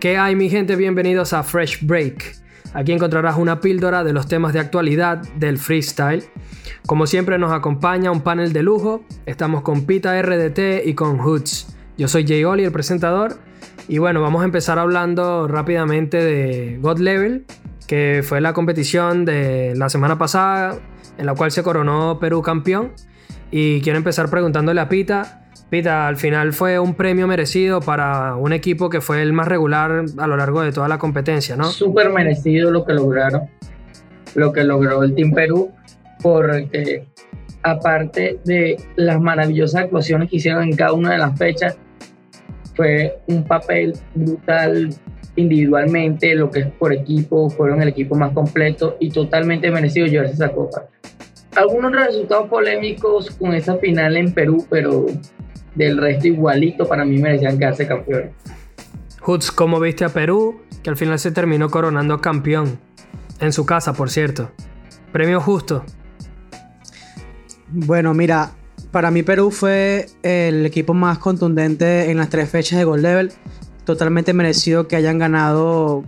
¿Qué 0.00 0.16
hay 0.16 0.34
mi 0.34 0.48
gente? 0.48 0.76
Bienvenidos 0.76 1.34
a 1.34 1.42
Fresh 1.42 1.84
Break. 1.84 2.34
Aquí 2.72 2.92
encontrarás 2.92 3.36
una 3.36 3.60
píldora 3.60 4.02
de 4.02 4.14
los 4.14 4.26
temas 4.26 4.54
de 4.54 4.58
actualidad 4.58 5.18
del 5.36 5.58
freestyle. 5.58 6.24
Como 6.86 7.06
siempre 7.06 7.36
nos 7.36 7.52
acompaña 7.52 8.10
un 8.10 8.22
panel 8.22 8.54
de 8.54 8.62
lujo. 8.62 9.04
Estamos 9.26 9.60
con 9.60 9.84
Pita 9.84 10.20
RDT 10.22 10.86
y 10.86 10.94
con 10.94 11.18
Hoods. 11.18 11.76
Yo 11.98 12.08
soy 12.08 12.26
Jay 12.26 12.42
Oli, 12.44 12.64
el 12.64 12.72
presentador. 12.72 13.36
Y 13.88 13.98
bueno, 13.98 14.22
vamos 14.22 14.40
a 14.40 14.46
empezar 14.46 14.78
hablando 14.78 15.46
rápidamente 15.46 16.16
de 16.16 16.78
God 16.80 16.98
Level, 16.98 17.44
que 17.86 18.22
fue 18.24 18.40
la 18.40 18.54
competición 18.54 19.26
de 19.26 19.74
la 19.76 19.90
semana 19.90 20.16
pasada 20.16 20.78
en 21.18 21.26
la 21.26 21.34
cual 21.34 21.50
se 21.50 21.62
coronó 21.62 22.18
Perú 22.18 22.40
campeón. 22.40 22.92
Y 23.50 23.82
quiero 23.82 23.98
empezar 23.98 24.30
preguntándole 24.30 24.80
a 24.80 24.88
Pita 24.88 25.39
Pita, 25.70 26.08
al 26.08 26.16
final 26.16 26.52
fue 26.52 26.80
un 26.80 26.94
premio 26.94 27.28
merecido 27.28 27.80
para 27.80 28.34
un 28.34 28.52
equipo 28.52 28.90
que 28.90 29.00
fue 29.00 29.22
el 29.22 29.32
más 29.32 29.46
regular 29.46 30.04
a 30.18 30.26
lo 30.26 30.36
largo 30.36 30.62
de 30.62 30.72
toda 30.72 30.88
la 30.88 30.98
competencia, 30.98 31.56
¿no? 31.56 31.64
Súper 31.64 32.10
merecido 32.10 32.72
lo 32.72 32.84
que 32.84 32.92
lograron, 32.92 33.48
lo 34.34 34.52
que 34.52 34.64
logró 34.64 35.04
el 35.04 35.14
Team 35.14 35.32
Perú, 35.32 35.70
porque 36.20 37.06
aparte 37.62 38.40
de 38.44 38.78
las 38.96 39.20
maravillosas 39.20 39.82
actuaciones 39.82 40.28
que 40.28 40.36
hicieron 40.36 40.64
en 40.64 40.74
cada 40.74 40.92
una 40.92 41.12
de 41.12 41.18
las 41.18 41.38
fechas, 41.38 41.78
fue 42.74 43.20
un 43.28 43.44
papel 43.44 43.94
brutal 44.14 44.92
individualmente, 45.36 46.34
lo 46.34 46.50
que 46.50 46.60
es 46.60 46.66
por 46.66 46.92
equipo, 46.92 47.48
fueron 47.48 47.80
el 47.80 47.88
equipo 47.88 48.16
más 48.16 48.32
completo 48.32 48.96
y 48.98 49.10
totalmente 49.10 49.70
merecido 49.70 50.06
llevarse 50.06 50.34
esa 50.34 50.50
copa. 50.50 50.86
Algunos 51.54 51.92
resultados 51.92 52.48
polémicos 52.48 53.30
con 53.30 53.54
esa 53.54 53.76
final 53.76 54.16
en 54.16 54.32
Perú, 54.32 54.66
pero 54.68 55.06
del 55.74 55.98
resto 55.98 56.26
igualito, 56.26 56.86
para 56.86 57.04
mí 57.04 57.18
merecían 57.18 57.58
quedarse 57.58 57.86
campeones. 57.86 58.30
Hoods, 59.22 59.50
¿cómo 59.50 59.78
viste 59.80 60.04
a 60.04 60.08
Perú? 60.08 60.62
Que 60.82 60.90
al 60.90 60.96
final 60.96 61.18
se 61.18 61.30
terminó 61.30 61.70
coronando 61.70 62.20
campeón. 62.20 62.78
En 63.38 63.52
su 63.52 63.64
casa, 63.64 63.92
por 63.92 64.10
cierto. 64.10 64.50
Premio 65.12 65.40
justo. 65.40 65.84
Bueno, 67.68 68.12
mira, 68.14 68.50
para 68.90 69.10
mí 69.10 69.22
Perú 69.22 69.50
fue 69.50 70.06
el 70.22 70.66
equipo 70.66 70.94
más 70.94 71.18
contundente 71.18 72.10
en 72.10 72.18
las 72.18 72.28
tres 72.28 72.50
fechas 72.50 72.78
de 72.78 72.84
Gold 72.84 73.02
Level. 73.02 73.32
Totalmente 73.84 74.32
merecido 74.32 74.88
que 74.88 74.96
hayan 74.96 75.18
ganado 75.18 76.04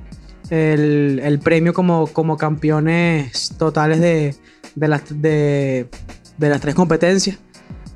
el, 0.50 1.40
premio 1.42 1.72
como, 1.72 2.06
como 2.08 2.36
campeones 2.36 3.54
totales 3.58 4.00
de, 4.00 4.34
las, 4.76 5.02
de 5.20 5.88
las 6.38 6.60
tres 6.60 6.74
competencias 6.74 7.38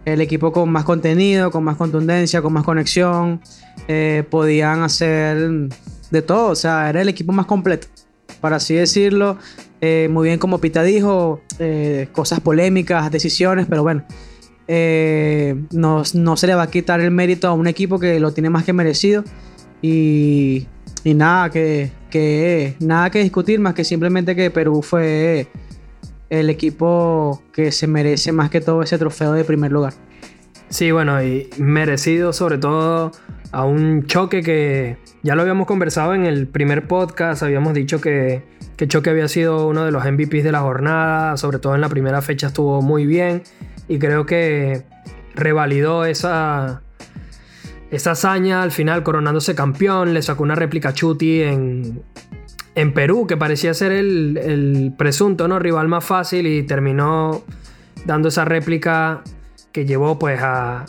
el 0.07 0.21
equipo 0.21 0.53
con 0.53 0.71
más 0.71 0.85
contenido, 0.85 1.51
con 1.51 1.65
más 1.65 1.77
contundencia, 1.77 2.41
con 2.41 2.53
más 2.53 2.65
conexión. 2.65 3.41
Eh, 3.89 4.25
podían 4.31 4.83
hacer 4.83 5.69
de 6.11 6.23
todo, 6.23 6.51
o 6.51 6.55
sea, 6.55 6.89
era 6.89 7.03
el 7.03 7.09
equipo 7.09 7.33
más 7.33 7.47
completo, 7.47 7.89
para 8.41 8.57
así 8.57 8.75
decirlo. 8.75 9.37
Eh, 9.81 10.09
muy 10.11 10.29
bien, 10.29 10.39
como 10.39 10.61
Pita 10.61 10.83
dijo, 10.84 11.43
eh, 11.59 12.09
cosas 12.12 12.41
polémicas, 12.41 13.11
decisiones, 13.11 13.67
pero 13.69 13.83
bueno, 13.83 14.05
no, 15.73 16.03
no, 16.15 16.37
se 16.37 16.47
le 16.47 16.55
va 16.55 16.62
a 16.62 16.71
quitar 16.71 17.01
el 17.01 17.11
mérito 17.11 17.49
a 17.49 17.53
un 17.53 17.67
equipo 17.67 17.99
que 17.99 18.21
lo 18.21 18.33
tiene 18.33 18.49
más 18.49 18.65
que 18.65 18.73
merecido. 18.73 19.25
Y, 19.83 20.69
y 21.03 21.15
nada, 21.15 21.51
que, 21.51 21.91
que, 22.11 22.77
nada 22.79 23.11
que 23.11 23.19
discutir, 23.23 23.59
más 23.59 23.75
que 23.75 23.83
simplemente 23.83 24.37
que 24.37 24.51
Perú 24.53 24.83
fue 24.83 25.49
el 26.30 26.50
equipo 26.50 27.42
que 27.52 27.72
se 27.72 27.86
merece 27.86 28.32
más 28.32 28.50
que 28.50 28.60
todo 28.60 28.82
ese 28.82 28.98
trofeo 28.98 29.32
de 29.32 29.44
primer 29.44 29.72
lugar. 29.72 29.94
Sí, 30.69 30.91
bueno, 30.91 31.22
y 31.22 31.48
merecido 31.58 32.32
sobre 32.32 32.58
todo 32.58 33.12
a 33.52 33.64
un 33.64 34.06
choque 34.06 34.42
que 34.42 34.97
ya 35.22 35.34
lo 35.34 35.42
habíamos 35.42 35.66
conversado 35.66 36.15
en 36.15 36.25
el 36.26 36.48
primer 36.48 36.88
podcast, 36.88 37.42
habíamos 37.42 37.75
dicho 37.75 38.00
que, 38.00 38.42
que 38.76 38.88
Choque 38.88 39.10
había 39.10 39.28
sido 39.28 39.66
uno 39.66 39.84
de 39.84 39.91
los 39.91 40.04
MVPs 40.04 40.44
de 40.44 40.53
la 40.53 40.60
jornada, 40.60 41.36
sobre 41.36 41.59
todo 41.59 41.75
en 41.75 41.81
la 41.81 41.88
primera 41.88 42.20
fecha 42.20 42.48
estuvo 42.48 42.82
muy 42.82 43.06
bien 43.06 43.42
y 43.88 43.98
creo 43.98 44.26
que 44.26 44.84
revalidó 45.34 46.04
esa, 46.04 46.82
esa 47.91 48.10
hazaña 48.12 48.62
al 48.62 48.72
final 48.72 49.03
coronándose 49.03 49.54
campeón, 49.54 50.15
le 50.15 50.22
sacó 50.22 50.42
una 50.42 50.54
réplica 50.54 50.92
Chuti 50.92 51.42
en, 51.42 52.03
en 52.76 52.92
Perú, 52.92 53.26
que 53.26 53.38
parecía 53.38 53.72
ser 53.75 53.91
el, 53.91 54.92
presunto 54.97 55.48
¿no? 55.48 55.59
rival 55.59 55.88
más 55.88 56.04
fácil 56.04 56.47
y 56.47 56.62
terminó 56.62 57.42
dando 58.04 58.28
esa 58.28 58.44
réplica 58.44 59.22
que 59.72 59.87
llevó 59.87 60.19
pues 60.19 60.41
a, 60.42 60.84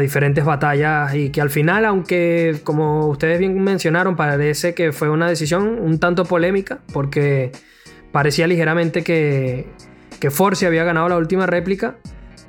diferentes 0.00 0.44
batallas 0.44 1.14
y 1.14 1.30
que 1.30 1.40
al 1.40 1.48
final, 1.48 1.86
aunque 1.86 2.60
como 2.64 3.06
ustedes 3.06 3.38
bien 3.38 3.62
mencionaron, 3.62 4.14
parece 4.14 4.74
que 4.74 4.92
fue 4.92 5.08
una 5.08 5.26
decisión 5.26 5.78
un 5.80 5.98
tanto 5.98 6.26
polémica 6.26 6.80
porque 6.92 7.50
parecía 8.12 8.46
ligeramente 8.46 9.02
que, 9.02 9.66
que 10.20 10.30
Force 10.30 10.66
había 10.66 10.84
ganado 10.84 11.08
la 11.08 11.16
última 11.16 11.46
réplica, 11.46 11.96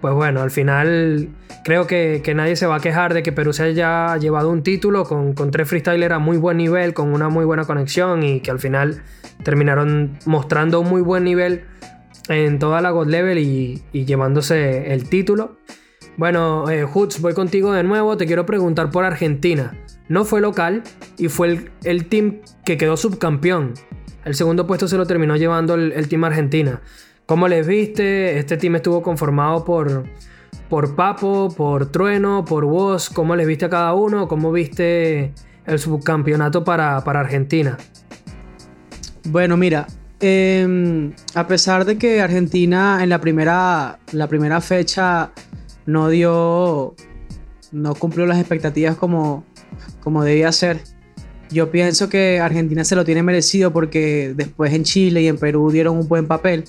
pues 0.01 0.13
bueno, 0.13 0.41
al 0.41 0.51
final 0.51 1.29
creo 1.63 1.87
que, 1.87 2.21
nadie 2.35 2.55
se 2.55 2.65
va 2.65 2.75
a 2.75 2.79
quejar 2.79 3.13
de 3.13 3.23
que 3.23 3.31
Perú 3.31 3.51
se 3.53 3.63
haya 3.63 4.15
llevado 4.17 4.49
un 4.49 4.63
título 4.63 5.03
con, 5.03 5.33
tres 5.51 5.67
freestylers 5.67 6.13
a 6.13 6.19
muy 6.19 6.37
buen 6.37 6.57
nivel, 6.57 6.93
con 6.93 7.13
una 7.13 7.29
muy 7.29 7.45
buena 7.45 7.65
conexión 7.65 8.23
y 8.23 8.41
que 8.41 8.51
al 8.51 8.59
final 8.59 9.03
terminaron 9.43 10.17
mostrando 10.25 10.79
un 10.79 10.89
muy 10.89 11.01
buen 11.01 11.23
nivel 11.23 11.65
en 12.29 12.59
toda 12.59 12.81
la 12.81 12.91
God 12.91 13.07
Level 13.07 13.37
y, 13.37 13.83
llevándose 13.91 14.93
el 14.93 15.09
título. 15.09 15.57
Bueno, 16.17 16.69
eh, 16.69 16.85
voy 17.19 17.33
contigo 17.33 17.73
de 17.73 17.83
nuevo. 17.83 18.17
Te 18.17 18.25
quiero 18.25 18.45
preguntar 18.45 18.89
por 18.89 19.03
Argentina. 19.03 19.77
No 20.09 20.25
fue 20.25 20.41
local 20.41 20.83
y 21.17 21.27
fue 21.27 21.47
el, 21.47 21.71
el 21.83 22.07
team 22.07 22.41
que 22.65 22.77
quedó 22.77 22.97
subcampeón. 22.97 23.73
El 24.25 24.35
segundo 24.35 24.67
puesto 24.67 24.87
se 24.87 24.97
lo 24.97 25.05
terminó 25.05 25.35
llevando 25.35 25.75
el, 25.75 25.91
el 25.91 26.07
team 26.07 26.23
Argentina. 26.23 26.81
¿Cómo 27.27 27.47
les 27.47 27.67
viste? 27.67 28.39
Este 28.39 28.57
team 28.57 28.77
estuvo 28.77 29.03
conformado 29.03 29.63
por 29.63 30.05
por 30.69 30.95
Papo, 30.95 31.53
por 31.55 31.91
Trueno, 31.91 32.45
por 32.45 32.65
vos, 32.65 33.09
¿cómo 33.09 33.35
les 33.35 33.47
viste 33.47 33.65
a 33.65 33.69
cada 33.69 33.93
uno? 33.93 34.27
¿Cómo 34.27 34.51
viste 34.51 35.33
el 35.65 35.79
subcampeonato 35.79 36.63
para, 36.63 36.97
Argentina? 36.97 37.77
Bueno, 39.25 39.57
mira, 39.57 39.87
em, 40.19 41.13
a 41.35 41.47
pesar 41.47 41.85
de 41.85 41.97
que 41.97 42.21
Argentina 42.21 42.99
en 43.01 43.09
la 43.09 43.19
primera, 43.19 43.99
la 44.11 44.27
primera 44.27 44.61
fecha 44.61 45.31
no 45.85 46.09
dio, 46.09 46.95
no 47.71 47.95
cumplió 47.95 48.25
las 48.25 48.39
expectativas 48.39 48.95
como, 48.95 49.45
como 50.01 50.23
debía 50.23 50.51
ser, 50.51 50.81
yo 51.49 51.71
pienso 51.71 52.09
que 52.09 52.39
Argentina 52.39 52.83
se 52.83 52.95
lo 52.95 53.05
tiene 53.05 53.23
merecido 53.23 53.71
porque 53.71 54.33
después 54.35 54.73
en 54.73 54.83
Chile 54.83 55.21
y 55.21 55.27
en 55.27 55.37
Perú 55.37 55.71
dieron 55.71 55.97
un 55.97 56.07
buen 56.07 56.27
papel. 56.27 56.65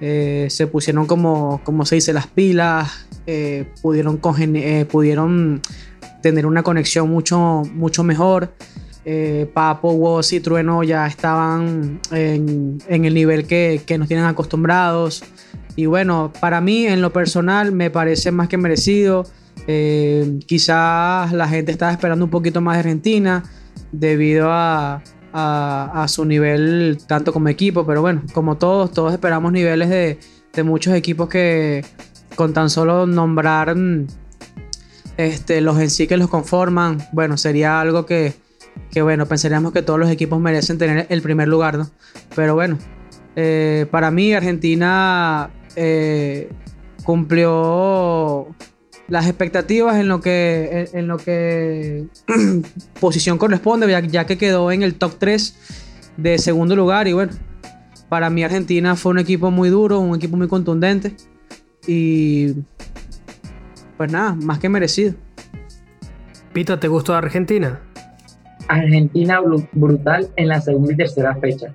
Eh, 0.00 0.46
se 0.50 0.66
pusieron 0.66 1.06
como, 1.06 1.60
como 1.64 1.86
se 1.86 1.96
dice, 1.96 2.12
las 2.12 2.26
pilas, 2.26 3.06
eh, 3.26 3.66
pudieron, 3.80 4.20
eh, 4.54 4.86
pudieron 4.90 5.62
tener 6.22 6.46
una 6.46 6.62
conexión 6.62 7.10
mucho, 7.10 7.62
mucho 7.72 8.04
mejor. 8.04 8.52
Papo, 9.54 9.92
Woz 9.92 10.32
y 10.32 10.40
Trueno 10.40 10.82
ya 10.82 11.06
estaban 11.06 12.00
en, 12.10 12.80
el 12.88 13.14
nivel 13.14 13.46
que, 13.46 13.80
que, 13.86 13.98
nos 13.98 14.08
tienen 14.08 14.26
acostumbrados. 14.26 15.22
Y 15.76 15.86
bueno, 15.86 16.32
para 16.40 16.60
mí 16.60 16.86
en 16.86 17.00
lo 17.00 17.12
personal 17.12 17.70
me 17.70 17.88
parece 17.88 18.32
más 18.32 18.48
que 18.48 18.56
merecido. 18.56 19.24
quizás 20.46 21.32
la 21.32 21.46
gente 21.46 21.70
estaba 21.70 21.92
esperando 21.92 22.24
un 22.24 22.32
poquito 22.32 22.60
más 22.60 22.74
de 22.74 22.80
Argentina 22.80 23.44
debido 23.92 24.50
a, 24.50 25.04
a, 25.32 26.06
su 26.08 26.24
nivel 26.24 26.98
tanto 27.06 27.32
como 27.32 27.48
equipo, 27.48 27.86
pero 27.86 28.00
bueno, 28.00 28.22
como 28.32 28.56
todos, 28.56 28.92
todos 28.92 29.12
esperamos 29.12 29.52
niveles 29.52 29.88
de, 29.88 30.18
de 30.52 30.62
muchos 30.62 30.94
equipos 30.94 31.28
que 31.28 31.84
con 32.36 32.52
tan 32.52 32.70
solo 32.70 33.06
nombrar 33.06 33.74
este, 35.16 35.60
los 35.60 35.78
en 35.80 35.90
sí 35.90 36.06
que 36.06 36.16
los 36.16 36.28
conforman, 36.28 36.98
bueno, 37.12 37.36
sería 37.36 37.80
algo 37.80 38.06
que, 38.06 38.34
que 38.90 39.02
bueno, 39.02 39.26
pensaríamos 39.26 39.72
que 39.72 39.82
todos 39.82 39.98
los 39.98 40.10
equipos 40.10 40.40
merecen 40.40 40.78
tener 40.78 41.06
el 41.08 41.22
primer 41.22 41.48
lugar, 41.48 41.78
¿no? 41.78 41.90
Pero 42.34 42.54
bueno, 42.54 42.78
eh, 43.34 43.86
para 43.90 44.10
mí 44.10 44.32
Argentina 44.32 45.50
eh, 45.74 46.50
cumplió 47.04 48.48
las 49.08 49.26
expectativas 49.26 49.96
en 49.96 50.08
lo 50.08 50.20
que, 50.20 50.88
en, 50.92 51.06
lo 51.06 51.16
que 51.16 52.06
posición 53.00 53.38
corresponde, 53.38 53.86
ya, 54.10 54.26
que 54.26 54.38
quedó 54.38 54.72
en 54.72 54.82
el 54.82 54.94
top 54.94 55.14
3 55.18 56.14
de 56.16 56.38
segundo 56.38 56.74
lugar. 56.74 57.06
Y 57.06 57.12
bueno, 57.12 57.32
para 58.08 58.30
mí 58.30 58.42
Argentina 58.42 58.96
fue 58.96 59.12
un 59.12 59.18
equipo 59.18 59.50
muy 59.50 59.68
duro, 59.68 60.00
un 60.00 60.16
equipo 60.16 60.36
muy 60.36 60.48
contundente. 60.48 61.14
Y 61.86 62.54
pues 63.96 64.10
nada, 64.10 64.34
más 64.34 64.58
que 64.58 64.68
merecido. 64.68 65.14
Pita, 66.52 66.80
¿te 66.80 66.88
gustó 66.88 67.14
Argentina? 67.14 67.80
Argentina 68.68 69.40
brutal 69.72 70.28
en 70.34 70.48
la 70.48 70.60
segunda 70.60 70.92
y 70.92 70.96
tercera 70.96 71.36
fecha. 71.36 71.74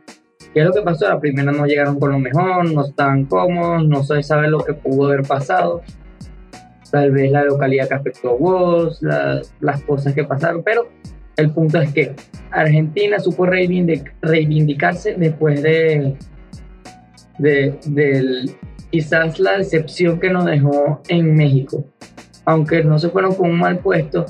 ¿Qué 0.53 0.59
es 0.59 0.65
lo 0.65 0.73
que 0.73 0.81
pasó? 0.81 1.07
La 1.07 1.17
primera 1.17 1.53
no 1.53 1.65
llegaron 1.65 1.97
con 1.97 2.11
lo 2.11 2.19
mejor, 2.19 2.69
no 2.69 2.85
estaban 2.85 3.23
cómodos, 3.25 3.87
no 3.87 4.03
se 4.03 4.21
sabe 4.21 4.49
lo 4.49 4.65
que 4.65 4.73
pudo 4.73 5.07
haber 5.07 5.21
pasado 5.21 5.81
tal 6.91 7.11
vez 7.11 7.31
la 7.31 7.43
localidad 7.43 7.87
que 7.87 7.93
afectó 7.95 8.31
a 8.31 8.35
vos, 8.35 9.01
las 9.01 9.81
cosas 9.83 10.13
que 10.13 10.23
pasaron, 10.23 10.61
pero 10.63 10.89
el 11.37 11.51
punto 11.51 11.81
es 11.81 11.91
que 11.93 12.13
Argentina 12.51 13.19
supo 13.19 13.45
reivindicarse 13.45 15.15
después 15.17 15.63
de, 15.63 16.15
de, 17.39 18.55
quizás 18.91 19.39
la 19.39 19.57
decepción 19.57 20.19
que 20.19 20.29
nos 20.29 20.45
dejó 20.45 21.01
en 21.07 21.35
México. 21.35 21.85
Aunque 22.45 22.83
no 22.83 22.99
se 22.99 23.09
fueron 23.09 23.35
con 23.35 23.49
un 23.49 23.59
mal 23.59 23.79
puesto, 23.79 24.25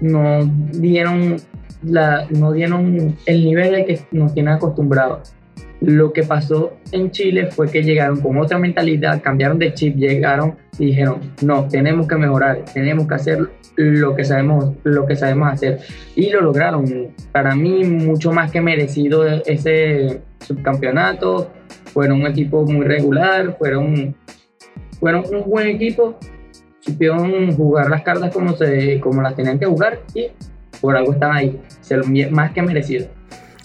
no 0.00 0.44
dieron, 0.72 1.36
la, 1.82 2.26
no 2.30 2.52
dieron 2.52 3.16
el 3.26 3.44
nivel 3.44 3.74
al 3.74 3.84
que 3.84 4.00
nos 4.12 4.32
tienen 4.32 4.54
acostumbrados. 4.54 5.34
Lo 5.80 6.12
que 6.12 6.24
pasó 6.24 6.76
en 6.90 7.10
Chile 7.12 7.50
fue 7.50 7.70
que 7.70 7.82
llegaron 7.82 8.20
con 8.20 8.36
otra 8.38 8.58
mentalidad, 8.58 9.22
cambiaron 9.22 9.58
de 9.58 9.74
chip, 9.74 9.96
llegaron 9.96 10.56
y 10.78 10.86
dijeron, 10.86 11.20
no, 11.42 11.68
tenemos 11.68 12.08
que 12.08 12.16
mejorar, 12.16 12.64
tenemos 12.72 13.06
que 13.06 13.14
hacer 13.14 13.48
lo 13.76 14.16
que 14.16 14.24
sabemos, 14.24 14.74
lo 14.82 15.06
que 15.06 15.14
sabemos 15.14 15.52
hacer. 15.52 15.78
Y 16.16 16.30
lo 16.30 16.40
lograron. 16.40 17.14
Para 17.30 17.54
mí, 17.54 17.84
mucho 17.84 18.32
más 18.32 18.50
que 18.50 18.60
merecido 18.60 19.24
ese 19.24 20.20
subcampeonato. 20.40 21.52
Fueron 21.92 22.22
un 22.22 22.26
equipo 22.26 22.64
muy 22.64 22.84
regular, 22.84 23.56
fueron, 23.56 24.14
un 25.00 25.44
buen 25.46 25.68
equipo, 25.68 26.18
supieron 26.80 27.52
jugar 27.54 27.88
las 27.88 28.02
cartas 28.02 28.32
como, 28.32 28.54
se, 28.56 29.00
como 29.00 29.22
las 29.22 29.34
tenían 29.34 29.58
que 29.58 29.66
jugar 29.66 30.00
y 30.14 30.28
por 30.80 30.96
algo 30.96 31.12
están 31.12 31.32
ahí, 31.32 31.60
más 32.30 32.52
que 32.52 32.62
merecido. 32.62 33.06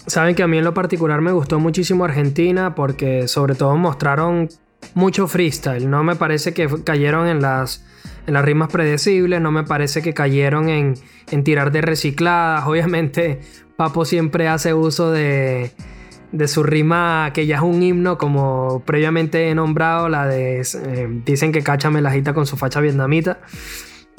Saben 0.06 0.36
que 0.36 0.44
a 0.44 0.48
mí 0.48 0.58
en 0.58 0.66
lo 0.66 0.74
particular 0.74 1.22
me 1.22 1.32
gustó 1.32 1.60
muchísimo 1.60 2.04
Argentina 2.04 2.76
porque 2.76 3.28
sobre 3.28 3.56
todo 3.56 3.76
mostraron 3.78 4.50
mucho 4.94 5.28
freestyle. 5.28 5.90
No 5.90 6.04
me 6.04 6.16
parece 6.16 6.54
que 6.54 6.68
cayeron 6.84 7.28
en 7.28 7.42
las, 7.42 7.86
en 8.28 8.34
las 8.34 8.44
rimas 8.44 8.70
predecibles, 8.70 9.40
no 9.40 9.52
me 9.52 9.64
parece 9.64 10.02
que 10.02 10.14
cayeron 10.14 10.70
en, 10.70 10.96
en 11.32 11.44
tirar 11.44 11.72
de 11.72 11.82
recicladas. 11.82 12.64
Obviamente 12.68 13.40
Papo 13.78 14.06
siempre 14.06 14.48
hace 14.48 14.74
uso 14.74 15.12
de, 15.12 15.72
de 16.34 16.48
su 16.48 16.64
rima 16.64 17.32
que 17.34 17.46
ya 17.46 17.58
es 17.58 17.62
un 17.62 17.82
himno 17.82 18.18
como 18.18 18.84
previamente 18.86 19.50
he 19.50 19.56
nombrado, 19.56 20.10
la 20.10 20.28
de 20.28 20.62
eh, 20.62 21.08
dicen 21.26 21.52
que 21.52 21.64
cacha 21.64 21.90
me 21.90 22.02
la 22.02 22.10
agita 22.10 22.34
con 22.34 22.46
su 22.46 22.58
facha 22.58 22.82
vietnamita. 22.82 23.40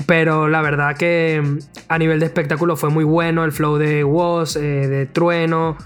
Pero 0.06 0.48
la 0.48 0.60
verdad 0.60 0.96
que 0.96 1.42
mm, 1.42 1.58
a 1.88 1.98
nivel 1.98 2.20
de 2.20 2.26
espectáculo 2.26 2.76
fue 2.76 2.90
muy 2.90 3.04
bueno 3.04 3.44
el 3.44 3.52
flow 3.52 3.78
de 3.78 4.04
Woz, 4.04 4.56
eh, 4.56 4.60
de 4.60 5.06
Trueno. 5.06 5.76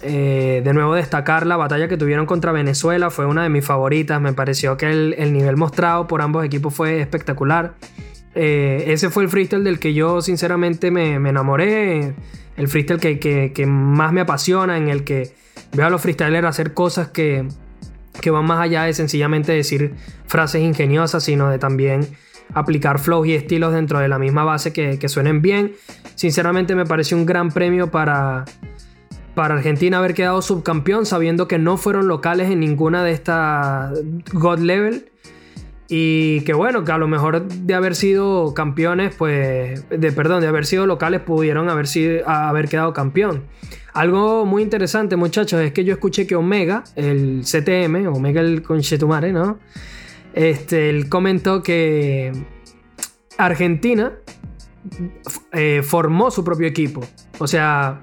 Eh, 0.00 0.62
de 0.64 0.72
nuevo 0.74 0.94
destacar 0.94 1.44
la 1.44 1.56
batalla 1.56 1.88
que 1.88 1.96
tuvieron 1.96 2.24
contra 2.24 2.52
Venezuela, 2.52 3.10
fue 3.10 3.26
una 3.26 3.42
de 3.42 3.48
mis 3.48 3.64
favoritas. 3.64 4.20
Me 4.20 4.32
pareció 4.32 4.76
que 4.76 4.86
el, 4.86 5.32
nivel 5.32 5.56
mostrado 5.56 6.06
por 6.06 6.22
ambos 6.22 6.44
equipos 6.44 6.74
fue 6.74 7.00
espectacular. 7.00 7.74
Eh, 8.34 8.84
ese 8.88 9.10
fue 9.10 9.24
el 9.24 9.28
freestyle 9.28 9.64
del 9.64 9.80
que 9.80 9.94
yo 9.94 10.22
sinceramente 10.22 10.90
me, 10.90 11.14
enamoré. 11.14 12.14
El 12.56 12.68
freestyle 12.68 13.00
que, 13.00 13.18
que, 13.18 13.66
más 13.66 14.12
me 14.12 14.20
apasiona, 14.20 14.76
en 14.76 14.88
el 14.88 15.04
que 15.04 15.32
veo 15.72 15.86
a 15.86 15.90
los 15.90 16.00
freestylers 16.00 16.46
hacer 16.46 16.74
cosas 16.74 17.08
que, 17.08 17.46
que 18.20 18.30
van 18.30 18.44
más 18.44 18.60
allá 18.60 18.84
de 18.84 18.94
sencillamente 18.94 19.52
decir 19.52 19.94
frases 20.26 20.62
ingeniosas, 20.62 21.24
sino 21.24 21.50
de 21.50 21.58
también 21.58 22.06
aplicar 22.54 22.98
flows 22.98 23.26
y 23.26 23.34
estilos 23.34 23.72
dentro 23.72 23.98
de 23.98 24.08
la 24.08 24.18
misma 24.18 24.44
base 24.44 24.72
que, 24.72 25.08
suenen 25.08 25.42
bien. 25.42 25.72
Sinceramente 26.14 26.74
me 26.74 26.84
parece 26.84 27.14
un 27.14 27.26
gran 27.26 27.50
premio 27.50 27.90
para, 27.90 28.44
para 29.34 29.54
Argentina 29.54 29.98
haber 29.98 30.14
quedado 30.14 30.42
subcampeón 30.42 31.06
sabiendo 31.06 31.48
que 31.48 31.58
no 31.58 31.76
fueron 31.76 32.08
locales 32.08 32.50
en 32.50 32.60
ninguna 32.60 33.04
de 33.04 33.12
estas 33.12 33.92
God 34.32 34.58
Level. 34.60 35.10
Y 35.90 36.42
que 36.42 36.52
bueno, 36.52 36.84
que 36.84 36.92
a 36.92 36.98
lo 36.98 37.08
mejor 37.08 37.48
de 37.48 37.74
haber 37.74 37.94
sido 37.94 38.52
campeones, 38.52 39.14
pues, 39.16 39.88
de 39.88 40.12
perdón, 40.12 40.42
de 40.42 40.46
haber 40.46 40.66
sido 40.66 40.86
locales, 40.86 41.22
pudieron 41.22 41.70
haber, 41.70 41.86
sido, 41.86 42.28
haber 42.28 42.68
quedado 42.68 42.92
campeón. 42.92 43.44
Algo 43.94 44.44
muy 44.44 44.62
interesante, 44.62 45.16
muchachos, 45.16 45.60
es 45.62 45.72
que 45.72 45.84
yo 45.84 45.94
escuché 45.94 46.26
que 46.26 46.36
Omega, 46.36 46.84
el 46.94 47.40
CTM, 47.42 48.06
Omega 48.14 48.42
el 48.42 48.62
conchetumare, 48.62 49.32
¿no? 49.32 49.58
Este, 50.34 50.90
él 50.90 51.08
comentó 51.08 51.62
que 51.62 52.32
Argentina 53.38 54.12
eh, 55.52 55.82
formó 55.82 56.30
su 56.30 56.44
propio 56.44 56.66
equipo. 56.66 57.00
O 57.38 57.46
sea, 57.46 58.00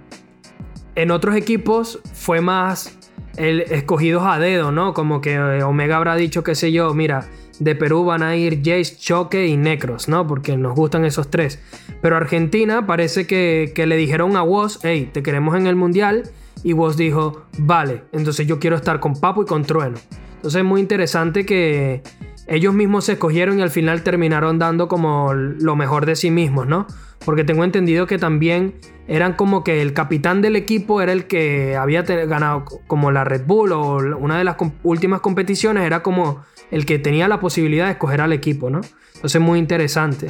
en 0.96 1.12
otros 1.12 1.36
equipos 1.36 2.00
fue 2.14 2.42
más 2.42 2.98
el 3.38 3.62
escogidos 3.62 4.24
a 4.26 4.40
dedo, 4.40 4.72
¿no? 4.72 4.94
Como 4.94 5.22
que 5.22 5.34
eh, 5.34 5.64
Omega 5.64 5.98
habrá 5.98 6.16
dicho, 6.16 6.44
qué 6.44 6.56
sé 6.56 6.72
yo, 6.72 6.94
mira, 6.94 7.28
de 7.60 7.76
Perú 7.76 8.06
van 8.06 8.24
a 8.24 8.36
ir 8.36 8.60
Jace, 8.60 8.96
Choque 8.98 9.48
y 9.48 9.58
Necros, 9.58 10.08
¿no? 10.08 10.26
Porque 10.28 10.58
nos 10.58 10.76
gustan 10.76 11.06
esos 11.06 11.30
tres. 11.30 11.60
Pero 12.02 12.18
Argentina 12.18 12.86
parece 12.86 13.28
que, 13.28 13.72
que 13.76 13.86
le 13.86 13.98
dijeron 13.98 14.36
a 14.36 14.44
Woz, 14.44 14.80
hey, 14.84 15.10
te 15.12 15.24
queremos 15.24 15.56
en 15.56 15.68
el 15.68 15.76
Mundial. 15.76 16.24
Y 16.64 16.74
Woz 16.74 16.98
dijo, 16.98 17.46
vale, 17.60 18.04
entonces 18.12 18.48
yo 18.48 18.60
quiero 18.60 18.76
estar 18.76 19.00
con 19.00 19.20
Papo 19.20 19.44
y 19.44 19.46
con 19.46 19.64
Trueno. 19.64 19.98
Entonces 20.46 20.60
es 20.60 20.66
muy 20.68 20.80
interesante 20.80 21.44
que 21.44 22.04
ellos 22.46 22.72
mismos 22.76 23.06
se 23.06 23.14
escogieron 23.14 23.58
y 23.58 23.64
al 23.64 23.72
final 23.72 24.04
terminaron 24.04 24.60
dando 24.60 24.88
como 24.88 25.34
lo 25.34 25.76
mejor 25.76 26.06
de 26.06 26.16
sí 26.16 26.30
mismos, 26.30 26.68
¿no? 26.68 26.86
Porque 27.26 27.44
tengo 27.44 27.64
entendido 27.64 28.06
que 28.06 28.20
también 28.20 28.76
eran 29.08 29.34
como 29.34 29.64
que 29.64 29.82
el 29.82 29.94
capitán 29.94 30.44
del 30.44 30.56
equipo 30.56 31.02
era 31.02 31.14
el 31.14 31.26
que 31.26 31.76
había 31.76 32.04
ganado 32.04 32.64
como 32.86 33.10
la 33.10 33.24
Red 33.24 33.48
Bull 33.48 33.72
o 33.72 33.96
una 34.20 34.38
de 34.38 34.44
las 34.44 34.56
últimas 34.84 35.20
competiciones 35.22 35.84
era 35.84 36.04
como 36.04 36.44
el 36.70 36.86
que 36.86 37.00
tenía 37.00 37.28
la 37.28 37.40
posibilidad 37.40 37.86
de 37.86 37.94
escoger 37.94 38.22
al 38.22 38.32
equipo, 38.32 38.70
¿no? 38.70 38.82
Entonces 39.16 39.42
muy 39.42 39.58
interesante. 39.58 40.30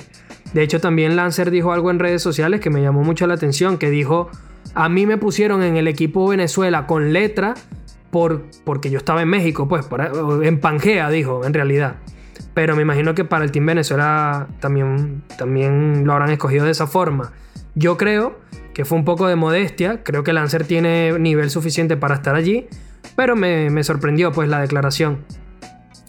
De 0.54 0.64
hecho 0.64 0.80
también 0.80 1.18
Lancer 1.18 1.52
dijo 1.52 1.74
algo 1.74 1.92
en 1.92 2.00
redes 2.00 2.22
sociales 2.22 2.62
que 2.62 2.70
me 2.70 2.82
llamó 2.82 3.04
mucho 3.04 3.28
la 3.28 3.34
atención, 3.34 3.78
que 3.78 3.90
dijo, 3.90 4.30
a 4.76 4.88
mí 4.88 5.06
me 5.06 5.18
pusieron 5.18 5.62
en 5.62 5.76
el 5.76 5.90
equipo 5.90 6.26
Venezuela 6.26 6.88
con 6.88 7.12
letra 7.12 7.56
porque 8.64 8.90
yo 8.90 8.98
estaba 8.98 9.22
en 9.22 9.30
México, 9.30 9.68
pues, 9.68 9.86
en 10.44 10.60
Pangea, 10.60 11.10
dijo, 11.10 11.46
en 11.46 11.54
realidad. 11.54 11.98
Pero 12.54 12.76
me 12.76 12.82
imagino 12.82 13.14
que 13.14 13.26
para 13.26 13.44
el 13.44 13.52
Team 13.52 13.66
Venezuela 13.66 14.48
también, 14.60 15.24
también 15.38 16.06
lo 16.06 16.14
habrán 16.14 16.30
escogido 16.30 16.66
de 16.66 16.72
esa 16.72 16.88
forma. 16.88 17.34
Yo 17.76 17.98
creo 17.98 18.40
que 18.74 18.86
fue 18.86 18.98
un 18.98 19.06
poco 19.06 19.28
de 19.28 19.36
modestia, 19.36 20.04
creo 20.04 20.24
que 20.24 20.32
Lancer 20.32 20.66
tiene 20.66 21.18
nivel 21.20 21.50
suficiente 21.50 21.98
para 21.98 22.16
estar 22.16 22.36
allí, 22.36 22.68
pero 23.16 23.36
me, 23.36 23.84
sorprendió 23.84 24.32
pues 24.32 24.48
la 24.48 24.62
declaración. 24.62 25.26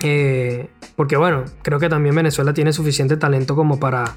Eh, 0.02 0.68
porque 0.94 1.16
bueno, 1.16 1.44
creo 1.62 1.80
que 1.80 1.88
también 1.88 2.14
Venezuela 2.14 2.54
tiene 2.54 2.72
suficiente 2.72 3.16
talento 3.16 3.56
como 3.56 3.80
para 3.80 4.16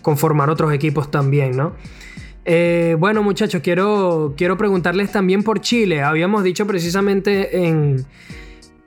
conformar 0.00 0.48
otros 0.48 0.72
equipos 0.72 1.10
también, 1.10 1.56
¿no? 1.56 1.74
Eh, 2.44 2.96
bueno, 2.98 3.22
muchachos, 3.22 3.60
quiero, 3.62 4.34
quiero 4.36 4.56
preguntarles 4.56 5.12
también 5.12 5.42
por 5.42 5.60
Chile. 5.60 6.02
Habíamos 6.02 6.42
dicho 6.44 6.66
precisamente 6.66 7.66
en, 7.66 8.04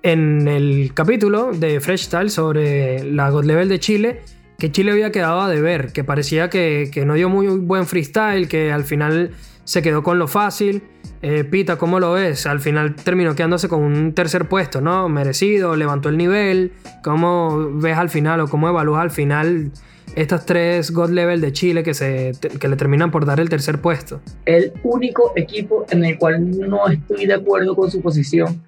en 0.02 0.48
el 0.48 0.92
capítulo 0.94 1.52
de 1.54 1.80
Fresh 1.80 2.06
Style 2.06 2.30
sobre 2.30 3.04
la 3.04 3.30
God 3.30 3.46
Level 3.46 3.70
de 3.70 3.80
Chile 3.80 4.22
que 4.62 4.72
Chile 4.72 4.92
había 4.92 5.12
quedado 5.12 5.42
a 5.42 5.50
deber, 5.50 5.92
que 5.92 6.04
parecía 6.04 6.52
que, 6.52 6.92
no 7.04 7.16
dio 7.16 7.30
muy 7.30 7.48
buen 7.48 7.88
freestyle, 7.88 8.48
que 8.48 8.72
al 8.72 8.84
final 8.84 9.32
se 9.64 9.82
quedó 9.82 10.04
con 10.04 10.20
lo 10.20 10.28
fácil. 10.28 10.84
Eh, 11.24 11.44
Pita, 11.44 11.78
¿cómo 11.78 12.00
lo 12.00 12.12
ves? 12.12 12.46
Al 12.46 12.60
final 12.60 12.94
terminó 12.94 13.34
quedándose 13.34 13.68
con 13.68 13.82
un 13.82 14.14
tercer 14.14 14.48
puesto, 14.48 14.80
¿no? 14.80 15.10
Merecido, 15.10 15.76
levantó 15.76 16.10
el 16.10 16.18
nivel. 16.18 16.74
¿Cómo 17.04 17.72
ves 17.74 17.98
al 17.98 18.12
final 18.12 18.40
o 18.42 18.48
cómo 18.48 18.70
evalúas 18.70 19.02
al 19.02 19.10
final 19.10 19.72
estas 20.16 20.46
tres 20.46 20.92
God 20.92 21.10
Level 21.12 21.42
de 21.42 21.52
Chile 21.54 21.84
que, 21.84 21.94
se, 21.94 22.34
que 22.60 22.68
le 22.68 22.76
terminan 22.76 23.12
por 23.12 23.26
dar 23.26 23.40
el 23.40 23.50
tercer 23.50 23.80
puesto. 23.80 24.22
El 24.46 24.74
único 24.84 25.32
equipo 25.36 25.86
en 25.90 26.04
el 26.04 26.18
cual 26.18 26.60
no 26.60 26.88
estoy 26.88 27.26
de 27.26 27.34
acuerdo 27.34 27.76
con 27.76 27.90
su 27.90 28.02
posición 28.02 28.62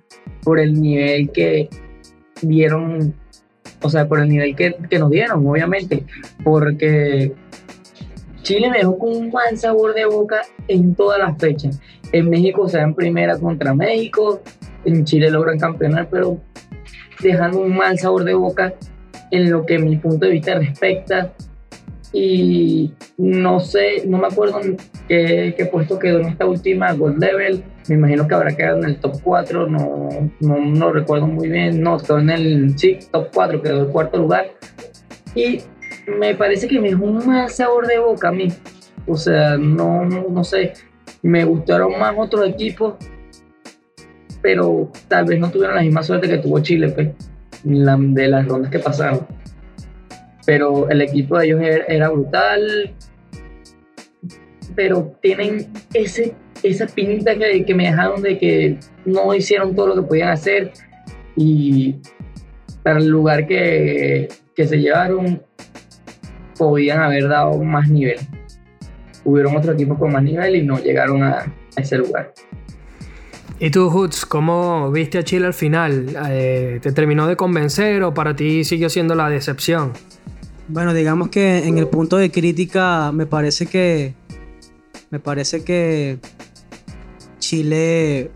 por 0.43 0.59
el 0.59 0.79
nivel 0.79 1.31
que 1.31 1.69
dieron, 2.41 3.13
o 3.81 3.89
sea, 3.89 4.07
por 4.07 4.19
el 4.19 4.29
nivel 4.29 4.55
que, 4.55 4.75
que 4.89 4.99
nos 4.99 5.09
dieron, 5.09 5.45
obviamente, 5.45 6.05
porque 6.43 7.33
Chile 8.43 8.69
me 8.69 8.79
dejó 8.79 8.97
con 8.97 9.15
un 9.15 9.31
mal 9.31 9.57
sabor 9.57 9.93
de 9.93 10.05
boca 10.05 10.41
en 10.67 10.95
todas 10.95 11.19
las 11.19 11.37
fechas. 11.37 11.79
En 12.11 12.29
México 12.29 12.67
se 12.69 12.79
en 12.79 12.93
primera 12.93 13.37
contra 13.39 13.73
México, 13.73 14.41
en 14.85 15.05
Chile 15.05 15.31
logran 15.31 15.57
campeonar, 15.57 16.07
pero 16.09 16.39
dejando 17.21 17.61
un 17.61 17.75
mal 17.75 17.97
sabor 17.97 18.23
de 18.25 18.33
boca 18.33 18.73
en 19.33 19.49
lo 19.49 19.65
que 19.65 19.79
mi 19.79 19.97
punto 19.97 20.27
de 20.27 20.31
vista 20.31 20.53
respecta. 20.53 21.33
Y 22.13 22.93
no 23.17 23.59
sé, 23.59 24.05
no 24.05 24.19
me 24.19 24.27
acuerdo 24.27 24.61
qué, 25.07 25.55
qué 25.57 25.65
puesto 25.65 25.97
quedó 25.97 26.19
en 26.19 26.27
esta 26.27 26.45
última 26.45 26.93
Gold 26.93 27.19
Level. 27.19 27.63
Me 27.89 27.95
imagino 27.95 28.27
que 28.27 28.35
habrá 28.35 28.55
quedado 28.55 28.77
en 28.77 28.85
el 28.85 28.97
top 28.97 29.19
4, 29.23 29.67
no, 29.67 30.09
no, 30.39 30.59
no 30.59 30.93
recuerdo 30.93 31.25
muy 31.25 31.49
bien. 31.49 31.81
No, 31.81 31.97
quedó 31.97 32.19
en 32.19 32.29
el 32.29 32.77
sí, 32.77 32.99
top 33.11 33.29
4, 33.33 33.61
quedó 33.63 33.85
en 33.85 33.91
cuarto 33.91 34.17
lugar. 34.19 34.51
Y 35.33 35.61
me 36.19 36.35
parece 36.35 36.67
que 36.67 36.79
me 36.79 36.89
dejó 36.89 37.05
un 37.05 37.25
más 37.25 37.55
sabor 37.55 37.87
de 37.87 37.97
boca 37.97 38.27
a 38.27 38.31
mí. 38.31 38.49
O 39.07 39.17
sea, 39.17 39.57
no, 39.57 40.05
no, 40.05 40.27
no 40.29 40.43
sé. 40.43 40.73
Me 41.23 41.43
gustaron 41.45 41.97
más 41.99 42.13
otros 42.15 42.47
equipos, 42.47 42.93
pero 44.43 44.91
tal 45.07 45.25
vez 45.25 45.39
no 45.39 45.49
tuvieron 45.49 45.75
la 45.75 45.81
misma 45.81 46.03
suerte 46.03 46.29
que 46.29 46.37
tuvo 46.37 46.59
Chile. 46.59 46.89
Pues 46.89 47.09
de 47.63 48.27
las 48.27 48.47
rondas 48.47 48.71
que 48.71 48.79
pasaron. 48.79 49.25
Pero 50.45 50.89
el 50.89 51.01
equipo 51.01 51.37
de 51.37 51.45
ellos 51.45 51.61
era, 51.87 52.09
brutal. 52.09 52.93
pero 54.75 55.15
tienen 55.21 55.71
ese, 55.93 56.35
esa 56.61 56.85
espinita 56.85 57.35
que, 57.35 57.63
que 57.65 57.73
me 57.73 57.85
dejaron 57.85 58.21
de 58.21 58.37
que 58.37 58.77
no 59.05 59.33
hicieron 59.33 59.75
todo 59.75 59.87
lo 59.87 59.95
que 59.95 60.07
podían 60.07 60.29
hacer 60.29 60.73
y 61.35 61.95
para 62.83 62.99
el 62.99 63.07
lugar 63.07 63.47
que, 63.47 64.27
que 64.55 64.67
se 64.67 64.77
llevaron 64.77 65.41
podían 66.57 67.01
haber 67.01 67.27
dado 67.27 67.57
más 67.63 67.89
nivel. 67.89 68.19
Hubieron 69.23 69.55
otro 69.55 69.73
equipo 69.73 69.97
con 69.97 70.11
más 70.11 70.23
nivel 70.23 70.57
y 70.57 70.63
no 70.63 70.77
llegaron 70.79 71.23
a 71.23 71.53
ese 71.77 71.97
lugar. 71.97 72.33
¿Y 73.63 73.71
tú, 73.71 73.89
Hoods, 73.89 74.25
cómo 74.25 74.91
viste 74.91 75.19
a 75.19 75.23
Chile 75.23 75.45
al 75.45 75.53
final? 75.53 76.13
Eh, 76.27 76.79
¿Te 76.81 76.91
terminó 76.91 77.27
de 77.27 77.37
convencer 77.37 78.03
o 78.03 78.13
para 78.13 78.35
ti 78.35 78.65
siguió 78.65 78.89
siendo 78.89 79.15
la 79.15 79.29
decepción? 79.29 79.93
Bueno, 80.67 80.93
digamos 80.93 81.29
que 81.29 81.65
en 81.65 81.77
el 81.77 81.87
punto 81.87 82.17
de 82.17 82.29
crítica 82.29 83.13
me 83.13 83.25
parece 83.25 83.67
que 83.67 84.15
me 85.11 85.21
parece 85.21 85.63
que 85.63 86.19
Chile 87.39 88.31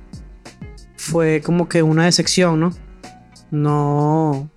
fue 0.96 1.42
como 1.44 1.68
que 1.68 1.84
una 1.84 2.06
decepción, 2.06 2.62
¿no? 2.62 2.74
No 3.52 4.50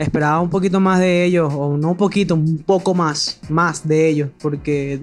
esperaba 0.00 0.40
un 0.40 0.50
poquito 0.50 0.80
más 0.80 0.98
de 0.98 1.24
ellos 1.24 1.54
o 1.54 1.76
no 1.76 1.92
un 1.92 1.96
poquito, 1.96 2.34
un 2.34 2.58
poco 2.58 2.92
más, 2.92 3.38
más 3.48 3.86
de 3.86 4.08
ellos 4.08 4.30
porque 4.40 5.00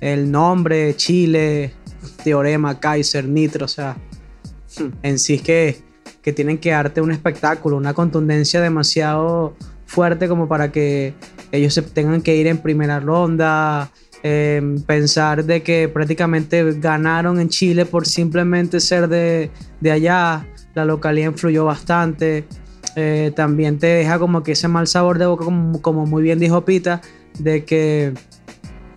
el 0.00 0.32
nombre 0.32 0.96
Chile 0.96 1.74
Teorema, 2.22 2.78
Kaiser, 2.78 3.24
Nitro, 3.24 3.64
o 3.64 3.68
sea, 3.68 3.96
en 5.02 5.18
sí 5.18 5.34
es 5.34 5.42
que, 5.42 5.76
que 6.22 6.32
tienen 6.32 6.58
que 6.58 6.70
darte 6.70 7.00
un 7.00 7.10
espectáculo, 7.10 7.76
una 7.76 7.94
contundencia 7.94 8.60
demasiado 8.60 9.54
fuerte 9.86 10.28
como 10.28 10.48
para 10.48 10.70
que 10.70 11.14
ellos 11.52 11.74
se 11.74 11.82
tengan 11.82 12.22
que 12.22 12.36
ir 12.36 12.46
en 12.46 12.58
primera 12.58 13.00
ronda, 13.00 13.90
em, 14.22 14.80
pensar 14.82 15.44
de 15.44 15.62
que 15.62 15.88
prácticamente 15.88 16.72
ganaron 16.74 17.40
en 17.40 17.48
Chile 17.48 17.86
por 17.86 18.06
simplemente 18.06 18.78
ser 18.78 19.08
de, 19.08 19.50
de 19.80 19.90
allá, 19.90 20.46
la 20.74 20.84
localidad 20.84 21.32
influyó 21.32 21.64
bastante, 21.64 22.44
eh, 22.96 23.32
también 23.34 23.78
te 23.78 23.86
deja 23.86 24.18
como 24.18 24.42
que 24.42 24.52
ese 24.52 24.68
mal 24.68 24.86
sabor 24.86 25.18
de 25.18 25.26
boca, 25.26 25.44
como, 25.44 25.80
como 25.82 26.06
muy 26.06 26.22
bien 26.22 26.38
dijo 26.38 26.64
Pita, 26.64 27.00
de 27.38 27.64
que 27.64 28.12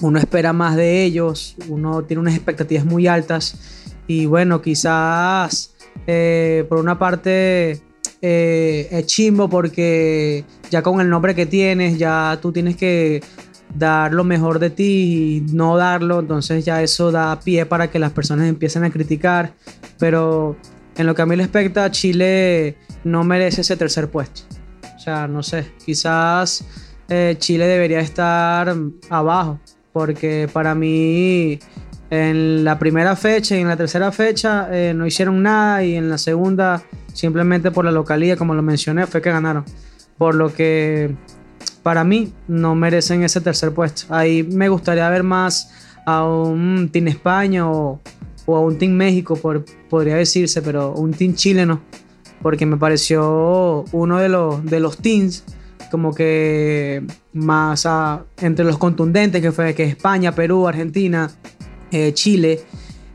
uno 0.04 0.20
espera 0.20 0.54
más 0.54 0.76
de 0.76 1.04
ellos, 1.04 1.56
uno 1.70 2.04
tiene 2.04 2.22
unas 2.22 2.36
expectativas 2.36 2.86
muy 2.86 3.08
altas 3.08 3.92
y 4.06 4.26
bueno, 4.26 4.62
quizás 4.62 5.74
eh, 6.08 6.66
por 6.68 6.80
una 6.80 7.00
parte 7.00 7.82
eh, 8.22 8.88
es 8.92 9.06
chimbo 9.06 9.50
porque 9.50 10.44
ya 10.70 10.82
con 10.82 11.00
el 11.00 11.10
nombre 11.10 11.36
que 11.36 11.46
tienes, 11.46 11.98
ya 11.98 12.38
tú 12.42 12.52
tienes 12.52 12.76
que 12.76 13.24
dar 13.74 14.14
lo 14.14 14.26
mejor 14.26 14.60
de 14.60 14.70
ti 14.70 15.44
y 15.48 15.54
no 15.54 15.78
darlo, 15.78 16.20
entonces 16.20 16.66
ya 16.66 16.84
eso 16.84 17.12
da 17.12 17.40
pie 17.40 17.66
para 17.66 17.90
que 17.90 17.98
las 17.98 18.12
personas 18.12 18.48
empiecen 18.48 18.84
a 18.84 18.92
criticar, 18.92 19.54
pero 20.00 20.58
en 20.98 21.08
lo 21.08 21.16
que 21.16 21.22
a 21.22 21.26
mí 21.26 21.36
respecta, 21.36 21.90
Chile 21.92 22.76
no 23.06 23.24
merece 23.24 23.62
ese 23.62 23.78
tercer 23.78 24.10
puesto. 24.12 24.42
O 24.96 25.00
sea, 25.00 25.28
no 25.28 25.44
sé, 25.44 25.66
quizás 25.86 26.66
eh, 27.10 27.36
Chile 27.40 27.68
debería 27.68 28.00
estar 28.00 28.76
abajo, 29.10 29.60
porque 29.94 30.50
para 30.52 30.76
mí 30.76 31.60
en 32.10 32.64
la 32.64 32.78
primera 32.78 33.16
fecha 33.16 33.56
y 33.56 33.62
en 33.62 33.68
la 33.68 33.78
tercera 33.78 34.12
fecha 34.12 34.68
eh, 34.72 34.94
no 34.94 35.06
hicieron 35.06 35.42
nada 35.42 35.84
y 35.84 35.96
en 35.96 36.10
la 36.10 36.18
segunda 36.18 36.84
simplemente 37.14 37.72
por 37.72 37.86
la 37.86 37.92
localidad, 37.92 38.38
como 38.38 38.54
lo 38.54 38.62
mencioné, 38.62 39.08
fue 39.08 39.22
que 39.22 39.32
ganaron. 39.32 39.64
Por 40.18 40.36
lo 40.36 40.54
que 40.54 41.16
para 41.84 42.04
mí 42.04 42.34
no 42.48 42.76
merecen 42.76 43.24
ese 43.24 43.40
tercer 43.42 43.72
puesto. 43.74 44.14
Ahí 44.14 44.44
me 44.44 44.70
gustaría 44.70 45.08
ver 45.10 45.24
más 45.24 45.72
a 46.06 46.26
un 46.26 46.90
Team 46.92 47.08
España 47.08 47.70
o, 47.70 48.02
a 48.48 48.60
un 48.60 48.78
Team 48.78 48.94
México, 48.94 49.36
por, 49.36 49.64
podría 49.90 50.16
decirse, 50.16 50.62
pero 50.62 50.94
un 50.94 51.14
Team 51.14 51.36
chileno, 51.36 51.82
porque 52.42 52.66
me 52.66 52.78
pareció 52.78 53.86
uno 53.92 54.18
de 54.18 54.30
los, 54.30 54.66
de 54.66 54.80
los 54.80 54.98
teams 54.98 55.44
como 55.94 56.12
que 56.12 57.04
más 57.34 57.88
entre 58.42 58.66
los 58.66 58.80
contundentes 58.80 59.44
que 59.44 59.52
fue 59.52 59.76
que 59.76 59.84
España, 59.84 60.32
Perú, 60.32 60.68
Argentina, 60.68 61.30
eh, 61.92 62.12
Chile. 62.16 62.62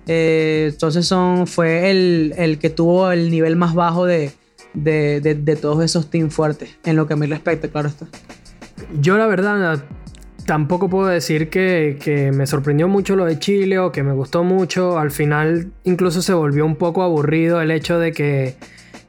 Eh, 0.06 0.68
entonces 0.70 1.04
son, 1.04 1.49
fue 1.49 1.90
el, 1.90 2.35
el, 2.38 2.61
que 2.61 2.70
tuvo 2.70 3.11
el 3.11 3.32
nivel 3.32 3.56
más 3.56 3.75
bajo 3.75 4.06
de, 4.06 4.30
de, 4.75 5.20
de, 5.20 5.56
todos 5.56 5.85
esos 5.85 6.08
teams 6.08 6.32
fuertes, 6.32 6.78
en 6.85 6.94
lo 6.94 7.08
que 7.08 7.14
a 7.14 7.16
mí 7.16 7.26
respecta, 7.26 7.66
claro 7.66 7.88
está. 7.88 8.06
Yo 9.00 9.18
la 9.18 9.26
verdad 9.26 9.82
tampoco 10.47 10.88
puedo 10.88 11.08
decir 11.08 11.50
que, 11.50 11.99
que, 12.00 12.30
me 12.30 12.47
sorprendió 12.47 12.87
mucho 12.87 13.16
lo 13.16 13.25
de 13.25 13.40
Chile 13.40 13.80
o 13.80 13.90
que 13.90 14.04
me 14.04 14.12
gustó 14.12 14.44
mucho. 14.44 15.00
Al 15.00 15.11
final 15.11 15.73
incluso 15.82 16.23
se 16.23 16.32
volvió 16.32 16.64
un 16.64 16.76
poco 16.76 17.02
aburrido 17.02 17.61
el 17.61 17.73
hecho 17.73 17.99
de 17.99 18.12
que 18.12 18.54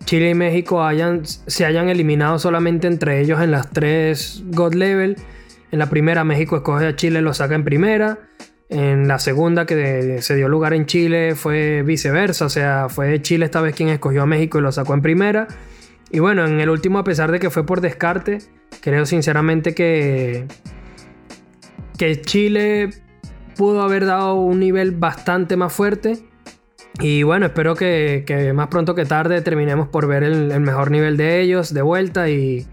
Chile 0.10 0.32
y 0.32 0.34
México 0.34 0.84
hayan, 0.84 1.24
se 1.24 1.66
hayan 1.66 1.88
eliminado 1.88 2.40
solamente 2.40 2.88
entre 2.88 3.22
ellos 3.22 3.40
en 3.42 3.52
las 3.52 3.70
tres 3.70 4.42
God 4.48 4.74
Level. 4.74 5.18
En 5.72 5.78
la 5.78 5.88
primera 5.92 6.24
México 6.24 6.56
escoge 6.56 6.88
a 6.88 6.96
Chile, 6.96 7.22
lo 7.22 7.32
saca 7.36 7.54
en 7.54 7.64
primera. 7.64 8.18
En 8.70 9.08
la 9.08 9.20
segunda 9.20 9.68
que 9.68 10.18
se 10.24 10.36
dio 10.36 10.50
lugar 10.50 10.74
en 10.74 10.88
Chile 10.88 11.36
fue 11.36 11.84
viceversa, 11.84 12.46
o 12.46 12.50
sea, 12.50 12.90
fue 12.90 13.22
Chile 13.22 13.46
esta 13.46 13.62
vez 13.62 13.76
quien 13.76 13.90
escogió 13.90 14.24
a 14.24 14.26
México 14.26 14.58
y 14.58 14.62
lo 14.64 14.72
sacó 14.72 14.96
en 14.96 15.04
primera. 15.04 15.48
Y 16.10 16.18
bueno, 16.18 16.44
en 16.44 16.60
el 16.60 16.72
último, 16.72 16.98
a 16.98 17.04
pesar 17.04 17.32
de 17.32 17.40
que 17.40 17.52
fue 17.52 17.64
por 17.64 17.80
descarte, 17.80 18.40
creo 18.82 19.06
sinceramente 19.06 19.76
que, 19.76 20.48
que 22.00 22.20
Chile 22.20 22.90
pudo 23.56 23.84
haber 23.84 24.08
dado 24.08 24.34
un 24.38 24.60
nivel 24.60 24.90
bastante 24.90 25.56
más 25.56 25.72
fuerte. 25.72 26.18
Y 27.02 27.24
bueno, 27.24 27.46
espero 27.46 27.76
que, 27.76 28.52
más 28.54 28.68
pronto 28.68 28.94
que 28.94 29.06
tarde 29.06 29.42
terminemos 29.42 29.88
por 29.88 30.06
ver 30.08 30.24
el, 30.24 30.60
mejor 30.60 30.92
nivel 30.92 31.16
de 31.16 31.40
ellos 31.42 31.74
de 31.74 31.82
vuelta 31.82 32.30
y, 32.30 32.68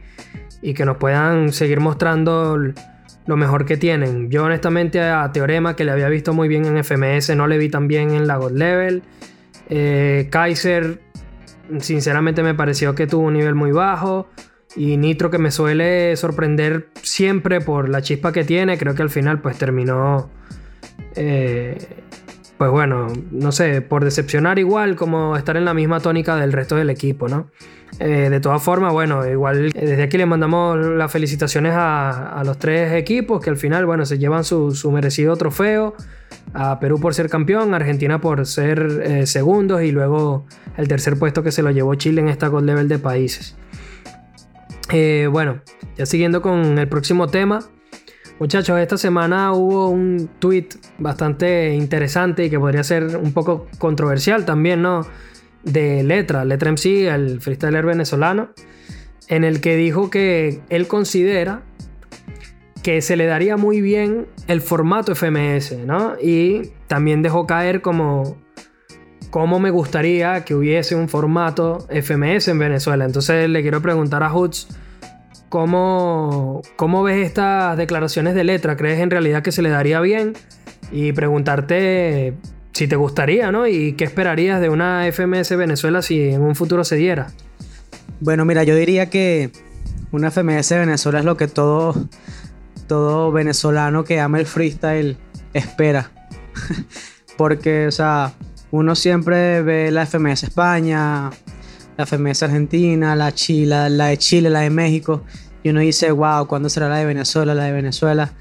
que 0.75 0.85
nos 0.85 0.97
puedan 0.97 1.53
seguir 1.53 1.79
mostrando 1.79 2.59
lo 3.27 3.37
mejor 3.37 3.65
que 3.65 3.77
tienen. 3.77 4.29
Yo 4.29 4.45
honestamente 4.45 5.01
a 5.01 5.31
Teorema, 5.31 5.77
que 5.77 5.85
le 5.85 5.93
había 5.93 6.09
visto 6.09 6.33
muy 6.33 6.49
bien 6.49 6.65
en 6.65 6.83
FMS, 6.83 7.37
no 7.37 7.47
le 7.47 7.57
vi 7.57 7.69
tan 7.69 7.87
bien 7.87 8.11
en 8.11 8.27
la 8.27 8.37
God 8.37 8.51
Level. 8.51 9.05
Eh, 9.69 10.27
Kaiser, 10.31 11.01
sinceramente 11.79 12.43
me 12.43 12.55
pareció 12.55 12.97
que 12.97 13.07
tuvo 13.07 13.27
un 13.27 13.35
nivel 13.35 13.55
muy 13.55 13.71
bajo. 13.71 14.29
Y 14.75 14.97
Nitro 14.97 15.31
que 15.31 15.39
me 15.39 15.53
suele 15.53 16.17
sorprender 16.17 16.89
siempre 17.01 17.61
por 17.61 17.89
la 17.89 18.03
chispa 18.03 18.33
que 18.33 18.43
tiene, 18.43 18.77
creo 18.77 18.95
que 18.97 19.03
al 19.03 19.11
final 19.11 19.41
pues 19.41 19.57
terminó... 19.57 20.31
Eh, 21.15 21.79
pues 22.59 22.71
bueno, 22.71 23.09
no 23.31 23.53
sé, 23.53 23.83
por 23.83 24.05
decepcionar 24.05 24.59
igual 24.59 24.97
como 24.97 25.37
estar 25.37 25.57
en 25.57 25.67
la 25.67 25.75
misma 25.75 26.01
tónica 26.01 26.37
del 26.37 26.53
resto 26.53 26.77
del 26.77 26.89
equipo, 26.89 27.29
¿no? 27.29 27.51
Eh, 27.99 28.29
de 28.31 28.41
todas 28.41 28.63
formas, 28.63 28.93
bueno, 28.93 29.27
igual 29.27 29.67
eh, 29.75 29.87
desde 29.87 30.03
aquí 30.03 30.19
le 30.19 30.27
mandamos 30.27 30.79
las 30.79 31.11
felicitaciones 31.11 31.73
a, 31.75 32.43
los 32.45 32.59
tres 32.59 32.93
equipos 32.93 33.43
que 33.43 33.51
al 33.51 33.57
final, 33.57 33.87
bueno, 33.87 34.05
se 34.07 34.19
llevan 34.19 34.45
su, 34.45 34.91
merecido 34.93 35.37
trofeo. 35.37 35.95
A 36.55 36.79
Perú 36.81 36.99
por 37.01 37.13
ser 37.15 37.29
campeón, 37.29 37.75
Argentina 37.75 38.21
por 38.21 38.47
ser 38.47 39.03
eh, 39.03 39.27
segundos 39.27 39.83
y 39.83 39.93
luego 39.93 40.47
el 40.77 40.89
tercer 40.89 41.19
puesto 41.19 41.43
que 41.43 41.53
se 41.53 41.63
lo 41.63 41.71
llevó 41.71 41.95
Chile 41.97 42.21
en 42.21 42.29
esta 42.29 42.49
Gold 42.49 42.67
Level 42.67 42.89
de 42.89 42.99
países. 42.99 43.57
bueno, 45.31 45.61
ya 45.97 46.07
siguiendo 46.07 46.41
con 46.41 46.79
el 46.79 46.89
próximo 46.89 47.27
tema, 47.27 47.61
Muchachos, 48.39 48.79
esta 48.79 48.99
semana 48.99 49.55
hubo 49.55 49.89
un 49.89 50.29
tweet 50.39 50.69
bastante 50.99 51.75
interesante 51.75 52.45
y 52.45 52.51
que 52.51 52.59
podría 52.59 52.85
ser 52.85 53.17
un 53.17 53.33
poco 53.33 53.67
controversial 53.79 54.45
también, 54.45 54.83
¿no? 54.83 55.07
De 55.63 56.03
Letra, 56.03 56.45
Letra 56.45 56.71
MC, 56.71 57.09
el 57.09 57.41
freestyler 57.41 57.87
venezolano, 57.87 58.51
en 59.29 59.45
el 59.45 59.63
que 59.63 59.77
dijo 59.77 60.11
que 60.11 60.61
él 60.69 60.87
considera 60.87 61.63
que 62.83 63.01
se 63.01 63.17
le 63.17 63.25
daría 63.25 63.57
muy 63.57 63.81
bien 63.81 64.27
el 64.49 64.61
formato 64.61 65.15
FMS, 65.15 65.79
¿no? 65.87 66.17
Y 66.21 66.73
también 66.89 67.23
dejó 67.23 67.47
caer 67.47 67.81
como 67.81 68.37
cómo 69.31 69.59
me 69.61 69.71
gustaría 69.71 70.45
que 70.45 70.55
hubiese 70.55 70.95
un 70.95 71.09
formato 71.09 71.87
FMS 71.89 72.49
en 72.49 72.59
Venezuela. 72.59 73.07
Entonces 73.07 73.49
le 73.49 73.63
quiero 73.63 73.81
preguntar 73.81 74.23
a 74.23 74.29
Hoods 74.29 74.69
¿Cómo, 75.49 76.63
¿Cómo 76.77 77.03
ves 77.03 77.25
estas 77.25 77.77
declaraciones 77.77 78.35
de 78.35 78.45
letra? 78.45 78.77
¿Crees 78.77 79.01
en 79.01 79.11
realidad 79.11 79.43
que 79.43 79.53
se 79.53 79.63
le 79.63 79.71
daría 79.71 80.01
bien? 80.01 80.35
Y 80.91 81.13
preguntarte 81.13 82.35
si 82.73 82.89
te 82.89 82.97
gustaría, 82.97 83.53
¿no? 83.53 83.67
Y 83.67 83.93
qué 83.95 84.05
esperarías 84.05 84.61
de 84.61 84.69
una 84.69 85.07
FMS 85.11 85.57
Venezuela 85.57 86.03
si 86.03 86.31
en 86.31 86.43
un 86.43 86.55
futuro 86.57 86.85
se 86.85 86.97
diera. 86.97 87.29
Bueno, 88.21 88.45
mira, 88.45 88.65
yo 88.65 88.75
diría 88.75 89.09
que 89.09 89.51
una 90.13 90.31
FMS 90.31 90.71
Venezuela 90.71 91.21
es 91.21 91.25
lo 91.25 91.37
que 91.37 91.49
todo, 91.49 91.95
todo 92.87 93.33
venezolano 93.33 94.05
que 94.05 94.21
ama 94.21 94.39
el 94.39 94.47
freestyle 94.47 95.17
espera. 95.55 96.11
Porque, 97.37 97.87
o 97.87 97.93
sea, 97.93 98.33
uno 98.71 98.95
siempre 98.95 99.63
ve 99.63 99.91
la 99.91 100.07
FMS 100.07 100.45
España, 100.45 101.31
la 101.97 102.07
FMS 102.07 102.43
Argentina, 102.43 103.17
la, 103.17 103.33
Chile, 103.33 103.91
la 103.91 104.07
de 104.07 104.19
Chile, 104.19 104.51
la 104.51 104.61
de 104.61 104.71
México, 104.71 105.23
y 105.63 105.71
uno 105.71 105.81
dice, 105.81 106.11
wow, 106.11 106.47
¿cuándo 106.47 106.69
será 106.69 106.89
la 106.89 106.97
de 106.97 107.07
Venezuela, 107.07 107.55
la 107.55 107.65
de 107.65 107.73
Venezuela? 107.73 108.33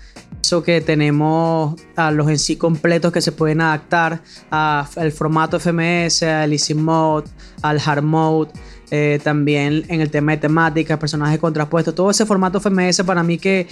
que 0.63 0.79
tenemos 0.79 1.75
a 1.95 2.11
los 2.11 2.29
en 2.29 2.37
sí 2.37 2.55
completos 2.55 3.11
que 3.11 3.21
se 3.21 3.31
pueden 3.31 3.61
adaptar 3.61 4.21
al 4.51 5.11
formato 5.11 5.59
FMS, 5.59 6.23
al 6.23 6.53
Easy 6.53 6.75
Mode, 6.75 7.27
al 7.61 7.81
Hard 7.83 8.03
Mode. 8.03 8.51
Eh, 8.91 9.19
también 9.23 9.83
en 9.87 9.99
el 9.99 10.11
tema 10.11 10.33
de 10.33 10.37
temáticas, 10.37 10.99
personajes 10.99 11.39
contrapuestos, 11.39 11.95
todo 11.95 12.11
ese 12.11 12.23
formato 12.23 12.59
FMS 12.59 13.01
para 13.03 13.23
mí 13.23 13.39
que 13.39 13.67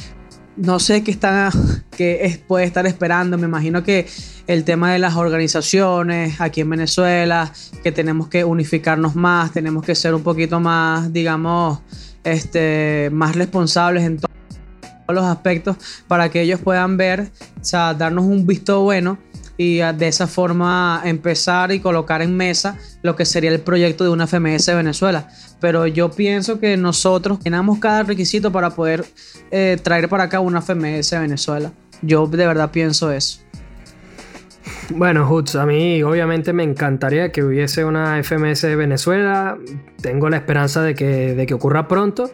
no 0.55 0.79
sé 0.79 1.03
qué 1.03 1.11
está, 1.11 1.51
qué 1.95 2.43
puede 2.47 2.65
estar 2.65 2.85
esperando. 2.85 3.37
Me 3.37 3.47
imagino 3.47 3.83
que 3.83 4.07
el 4.47 4.63
tema 4.63 4.91
de 4.91 4.99
las 4.99 5.15
organizaciones 5.15 6.39
aquí 6.39 6.61
en 6.61 6.69
Venezuela, 6.69 7.51
que 7.83 7.91
tenemos 7.91 8.27
que 8.27 8.43
unificarnos 8.43 9.15
más, 9.15 9.51
tenemos 9.51 9.83
que 9.83 9.95
ser 9.95 10.13
un 10.13 10.23
poquito 10.23 10.59
más, 10.59 11.11
digamos, 11.11 11.79
este, 12.23 13.09
más 13.11 13.35
responsables 13.35 14.03
en 14.03 14.17
todos 14.17 14.31
los 15.09 15.25
aspectos 15.25 15.77
para 16.07 16.29
que 16.29 16.41
ellos 16.41 16.59
puedan 16.61 16.97
ver, 16.97 17.29
o 17.61 17.63
sea, 17.63 17.93
darnos 17.93 18.25
un 18.25 18.47
visto 18.47 18.81
bueno 18.81 19.17
y 19.57 19.77
de 19.77 20.07
esa 20.07 20.27
forma 20.27 21.01
empezar 21.05 21.71
y 21.71 21.79
colocar 21.79 22.21
en 22.21 22.35
mesa 22.35 22.77
lo 23.01 23.15
que 23.15 23.25
sería 23.25 23.51
el 23.51 23.59
proyecto 23.59 24.03
de 24.03 24.09
una 24.09 24.27
FMS 24.27 24.67
Venezuela. 24.67 25.27
Pero 25.59 25.87
yo 25.87 26.11
pienso 26.11 26.59
que 26.59 26.75
nosotros 26.77 27.39
tenemos 27.39 27.79
cada 27.79 28.03
requisito 28.03 28.51
para 28.51 28.71
poder 28.71 29.05
eh, 29.51 29.77
traer 29.81 30.09
para 30.09 30.23
acá 30.23 30.39
una 30.39 30.61
FMS 30.61 31.11
Venezuela. 31.11 31.71
Yo 32.01 32.27
de 32.27 32.47
verdad 32.47 32.71
pienso 32.71 33.11
eso. 33.11 33.39
Bueno, 34.89 35.29
Hutz, 35.29 35.55
a 35.55 35.65
mí 35.65 36.03
obviamente 36.03 36.53
me 36.53 36.63
encantaría 36.63 37.31
que 37.31 37.43
hubiese 37.43 37.85
una 37.85 38.21
FMS 38.23 38.61
de 38.61 38.75
Venezuela. 38.75 39.57
Tengo 40.01 40.29
la 40.29 40.37
esperanza 40.37 40.81
de 40.81 40.95
que, 40.95 41.35
de 41.35 41.45
que 41.45 41.53
ocurra 41.53 41.87
pronto. 41.87 42.31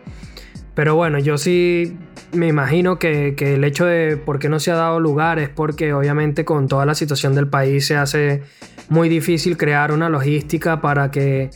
Pero 0.79 0.95
bueno, 0.95 1.19
yo 1.19 1.37
sí 1.37 1.97
me 2.31 2.47
imagino 2.47 2.99
que, 2.99 3.35
el 3.37 3.65
hecho 3.65 3.85
de 3.85 4.15
por 4.15 4.39
qué 4.39 4.47
no 4.47 4.61
se 4.61 4.71
ha 4.71 4.75
dado 4.75 5.01
lugar 5.01 5.37
es 5.37 5.49
porque 5.49 5.91
obviamente 5.91 6.45
con 6.45 6.69
toda 6.69 6.85
la 6.85 6.95
situación 6.95 7.35
del 7.35 7.49
país 7.49 7.85
se 7.85 7.97
hace 7.97 8.43
muy 8.87 9.09
difícil 9.09 9.57
crear 9.57 9.91
una 9.91 10.07
logística 10.07 10.79
para 10.79 11.11
que, 11.11 11.49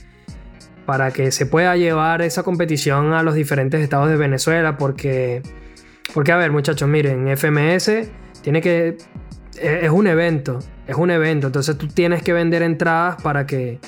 para 0.85 1.11
que 1.11 1.31
se 1.31 1.45
pueda 1.45 1.77
llevar 1.77 2.21
esa 2.21 2.43
competición 2.43 3.13
a 3.13 3.23
los 3.23 3.33
diferentes 3.33 3.79
estados 3.79 4.09
de 4.09 4.17
Venezuela. 4.17 4.77
Porque, 4.77 5.41
porque 6.13 6.33
a 6.33 6.35
ver 6.35 6.51
muchachos, 6.51 6.89
miren, 6.89 7.25
FMS 7.37 8.09
tiene 8.41 8.59
que... 8.59 8.97
Es 9.57 9.89
un 9.89 10.05
evento, 10.07 10.59
es 10.85 10.97
un 10.97 11.11
evento, 11.11 11.47
entonces 11.47 11.77
tú 11.77 11.87
tienes 11.87 12.23
que 12.23 12.33
vender 12.33 12.61
entradas 12.61 13.21
para 13.21 13.45
que 13.45 13.79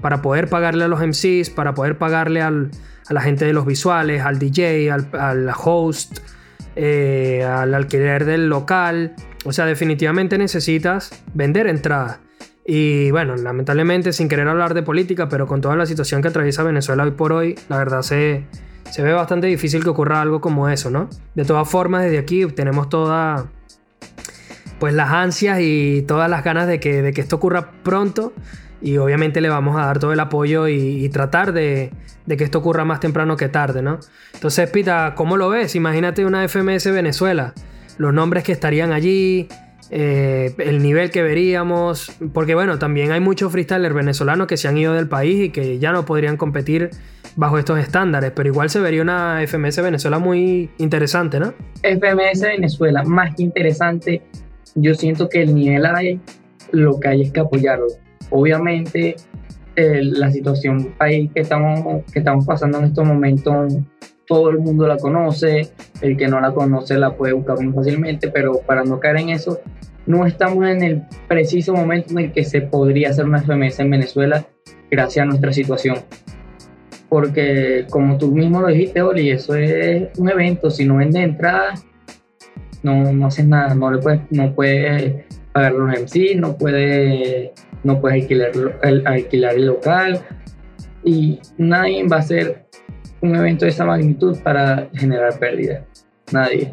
para 0.00 0.20
poder 0.20 0.48
pagarle 0.48 0.82
a 0.82 0.88
los 0.88 0.98
MCs, 0.98 1.50
para 1.50 1.74
poder 1.74 1.96
pagarle 1.96 2.42
al, 2.42 2.70
a 3.08 3.14
la 3.14 3.20
gente 3.20 3.44
de 3.44 3.52
los 3.52 3.66
visuales, 3.66 4.22
al 4.22 4.38
DJ, 4.38 4.90
al, 4.90 5.50
host, 5.56 6.18
eh, 6.76 7.44
al 7.44 7.74
alquiler 7.74 8.24
del 8.24 8.48
local. 8.48 9.14
O 9.44 9.52
sea, 9.52 9.66
definitivamente 9.66 10.38
necesitas 10.38 11.10
vender 11.34 11.66
entradas. 11.66 12.18
Y 12.66 13.10
bueno, 13.10 13.36
lamentablemente, 13.36 14.12
sin 14.12 14.28
querer 14.28 14.46
hablar 14.46 14.74
de 14.74 14.82
política, 14.82 15.28
pero 15.28 15.46
con 15.46 15.60
toda 15.60 15.76
la 15.76 15.86
situación 15.86 16.22
que 16.22 16.28
atraviesa 16.28 16.62
Venezuela 16.62 17.04
hoy 17.04 17.10
por 17.12 17.32
hoy, 17.32 17.58
la 17.68 17.78
verdad 17.78 18.02
se, 18.02 18.44
se 18.90 19.02
ve 19.02 19.12
bastante 19.12 19.46
difícil 19.46 19.82
que 19.82 19.88
ocurra 19.88 20.20
algo 20.20 20.40
como 20.40 20.68
eso, 20.68 20.90
¿no? 20.90 21.08
De 21.34 21.44
todas 21.44 21.68
formas, 21.68 22.04
desde 22.04 22.18
aquí 22.18 22.46
tenemos 22.46 22.88
toda 22.88 23.48
pues 24.78 24.94
las 24.94 25.10
ansias 25.10 25.58
y 25.60 26.02
todas 26.08 26.30
las 26.30 26.42
ganas 26.42 26.66
de 26.66 26.80
que, 26.80 27.02
de 27.02 27.12
que 27.12 27.20
esto 27.20 27.36
ocurra 27.36 27.70
pronto 27.82 28.32
y 28.80 28.96
obviamente 28.96 29.40
le 29.40 29.50
vamos 29.50 29.76
a 29.76 29.84
dar 29.84 29.98
todo 29.98 30.12
el 30.12 30.20
apoyo 30.20 30.66
y, 30.68 31.08
tratar 31.10 31.52
de, 31.52 31.92
que 32.36 32.44
esto 32.44 32.58
ocurra 32.58 32.84
más 32.84 33.00
temprano 33.00 33.36
que 33.36 33.48
tarde, 33.48 33.82
¿no? 33.82 33.98
Entonces, 34.34 34.70
Pita, 34.70 35.14
¿cómo 35.16 35.36
lo 35.36 35.48
ves? 35.48 35.74
Imagínate 35.74 36.24
una 36.24 36.46
FMS 36.46 36.86
Venezuela, 36.92 37.54
los 37.98 38.12
nombres 38.12 38.44
que 38.44 38.52
estarían 38.52 38.92
allí, 38.92 39.48
eh, 39.90 40.54
el 40.58 40.82
nivel 40.82 41.10
que 41.10 41.22
veríamos, 41.22 42.12
porque 42.32 42.54
bueno, 42.54 42.78
también 42.78 43.10
hay 43.12 43.20
muchos 43.20 43.50
freestylers 43.50 43.94
venezolanos 43.94 44.46
que 44.46 44.56
se 44.56 44.68
han 44.68 44.78
ido 44.78 44.94
del 44.94 45.08
país 45.08 45.46
y 45.46 45.50
que 45.50 45.78
ya 45.78 45.92
no 45.92 46.04
podrían 46.04 46.36
competir 46.36 46.90
bajo 47.36 47.58
estos 47.58 47.78
estándares, 47.78 48.32
pero 48.34 48.48
igual 48.48 48.70
se 48.70 48.80
vería 48.80 49.02
una 49.02 49.40
FMS 49.46 49.82
Venezuela 49.82 50.18
muy 50.18 50.70
interesante, 50.78 51.40
¿no? 51.40 51.54
FMS 51.82 52.40
Venezuela, 52.42 53.02
más 53.04 53.34
que 53.34 53.42
interesante, 53.42 54.22
yo 54.74 54.94
siento 54.94 55.28
que 55.28 55.42
el 55.42 55.54
nivel 55.54 55.86
hay, 55.86 56.20
lo 56.70 57.00
que 57.00 57.08
hay 57.08 57.22
es 57.22 57.32
que 57.32 57.40
apoyarlo 57.40 57.86
Obviamente, 58.30 59.16
la 60.02 60.30
situación 60.30 60.94
país 60.98 61.30
que 61.34 61.40
estamos, 61.40 62.04
que 62.12 62.20
estamos 62.20 62.46
pasando 62.46 62.78
en 62.78 62.84
estos 62.86 63.06
momentos, 63.06 63.74
todo 64.26 64.50
el 64.50 64.58
mundo 64.58 64.86
la 64.86 64.96
conoce, 64.96 65.72
el 66.00 66.16
que 66.16 66.28
no 66.28 66.40
la 66.40 66.52
conoce 66.52 66.96
la 66.96 67.16
puede 67.16 67.32
buscar 67.32 67.60
muy 67.60 67.72
fácilmente, 67.72 68.28
pero 68.28 68.60
para 68.66 68.84
no 68.84 69.00
caer 69.00 69.16
en 69.18 69.30
eso, 69.30 69.60
no 70.06 70.26
estamos 70.26 70.68
en 70.68 70.82
el 70.82 71.02
preciso 71.28 71.74
momento 71.74 72.12
en 72.12 72.18
el 72.26 72.32
que 72.32 72.44
se 72.44 72.60
podría 72.60 73.10
hacer 73.10 73.24
una 73.24 73.42
FMS 73.42 73.80
en 73.80 73.90
Venezuela 73.90 74.46
gracias 74.90 75.24
a 75.24 75.26
nuestra 75.26 75.52
situación. 75.52 75.96
Porque 77.08 77.86
como 77.90 78.18
tú 78.18 78.32
mismo 78.32 78.60
lo 78.60 78.68
dijiste, 78.68 79.02
Oli, 79.02 79.30
eso 79.30 79.54
es 79.56 80.16
un 80.18 80.30
evento, 80.30 80.70
si 80.70 80.84
no 80.84 80.96
vende 80.96 81.22
entradas, 81.22 81.84
no, 82.82 83.12
no 83.12 83.26
haces 83.26 83.46
nada, 83.46 83.74
no 83.74 83.90
le 83.90 83.98
puedes, 83.98 84.20
no 84.30 84.54
puedes 84.54 85.24
pagar 85.52 85.72
los 85.72 85.90
MC, 85.90 86.36
no 86.36 86.56
puedes 86.56 87.50
no 87.84 88.00
puedes 88.00 88.22
alquilar 88.22 88.50
el, 88.82 89.06
alquilar 89.06 89.54
el 89.54 89.66
local 89.66 90.20
y 91.04 91.40
nadie 91.56 92.06
va 92.06 92.16
a 92.16 92.20
hacer 92.20 92.66
un 93.20 93.36
evento 93.36 93.64
de 93.64 93.70
esa 93.70 93.84
magnitud 93.84 94.38
para 94.42 94.88
generar 94.94 95.38
pérdida. 95.38 95.84
Nadie. 96.32 96.72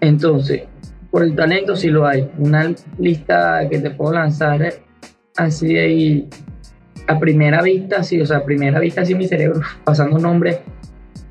Entonces, 0.00 0.62
por 1.10 1.22
el 1.24 1.34
talento 1.34 1.76
sí 1.76 1.88
lo 1.88 2.06
hay. 2.06 2.30
Una 2.38 2.72
lista 2.98 3.66
que 3.68 3.78
te 3.78 3.90
puedo 3.90 4.14
lanzar 4.14 4.74
así 5.36 5.74
de 5.74 5.80
ahí 5.80 6.28
a 7.06 7.18
primera 7.18 7.62
vista, 7.62 8.04
sí, 8.04 8.20
o 8.20 8.26
sea, 8.26 8.38
a 8.38 8.44
primera 8.44 8.78
vista 8.78 9.04
sí 9.04 9.14
mi 9.14 9.26
cerebro 9.26 9.60
pasando 9.84 10.18
nombres. 10.18 10.60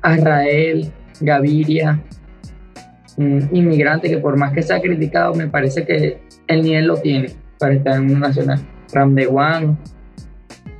Azrael, 0.02 0.90
Gaviria, 1.20 2.00
un 3.16 3.48
inmigrante 3.52 4.08
que 4.08 4.18
por 4.18 4.36
más 4.36 4.52
que 4.52 4.62
sea 4.62 4.80
criticado, 4.80 5.34
me 5.34 5.48
parece 5.48 5.84
que 5.84 6.22
el 6.46 6.62
nivel 6.62 6.86
lo 6.86 6.96
tiene 6.96 7.34
para 7.60 7.74
estar 7.74 7.94
en 7.96 8.10
un 8.10 8.20
nacional. 8.20 8.58
Ram 8.92 9.14
de 9.14 9.26
One. 9.28 9.76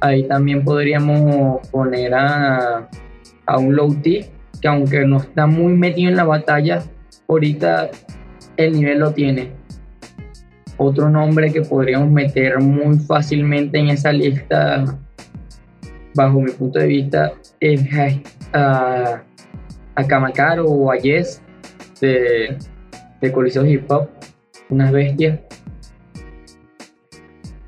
Ahí 0.00 0.26
también 0.26 0.64
podríamos 0.64 1.68
poner 1.68 2.14
a, 2.14 2.88
a 3.46 3.58
un 3.58 3.76
Low 3.76 3.94
T, 3.96 4.30
que 4.60 4.68
aunque 4.68 5.04
no 5.04 5.18
está 5.18 5.46
muy 5.46 5.74
metido 5.74 6.10
en 6.10 6.16
la 6.16 6.24
batalla, 6.24 6.82
ahorita 7.28 7.90
el 8.56 8.72
nivel 8.72 8.98
lo 8.98 9.12
tiene. 9.12 9.52
Otro 10.78 11.10
nombre 11.10 11.52
que 11.52 11.60
podríamos 11.60 12.10
meter 12.10 12.58
muy 12.60 12.98
fácilmente 12.98 13.78
en 13.78 13.90
esa 13.90 14.10
lista, 14.10 14.84
bajo 16.14 16.40
mi 16.40 16.50
punto 16.50 16.78
de 16.78 16.86
vista, 16.86 17.32
es 17.60 17.82
a, 18.54 19.22
a 19.94 20.04
Kamakaro 20.04 20.64
o 20.64 20.90
a 20.90 20.96
Yes 20.96 21.42
de, 22.00 22.56
de 23.20 23.32
Coliseo 23.32 23.66
Hip 23.66 23.90
Hop, 23.92 24.08
unas 24.70 24.90
bestias 24.90 25.40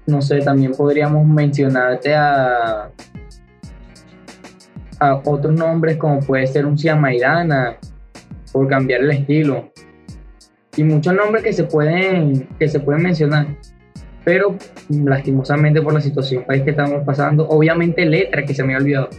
no 0.06 0.20
sé, 0.22 0.40
también 0.40 0.72
podríamos 0.72 1.26
mencionarte 1.26 2.14
a, 2.14 2.90
a 4.98 5.14
otros 5.24 5.52
nombres 5.52 5.96
como 5.96 6.20
puede 6.20 6.46
ser 6.46 6.66
un 6.66 6.76
Maidana 7.00 7.76
por 8.52 8.68
cambiar 8.68 9.00
el 9.00 9.10
estilo. 9.10 9.72
Y 10.76 10.84
muchos 10.84 11.14
nombres 11.14 11.42
que 11.42 11.52
se 11.52 11.64
pueden, 11.64 12.48
que 12.58 12.68
se 12.68 12.80
pueden 12.80 13.02
mencionar. 13.02 13.46
Pero 14.24 14.56
lastimosamente 14.88 15.82
por 15.82 15.92
la 15.92 16.00
situación 16.00 16.44
país 16.44 16.62
que 16.62 16.70
estamos 16.70 17.02
pasando, 17.04 17.48
obviamente 17.48 18.04
letra 18.06 18.44
que 18.44 18.54
se 18.54 18.62
me 18.62 18.74
ha 18.74 18.78
olvidado. 18.78 19.10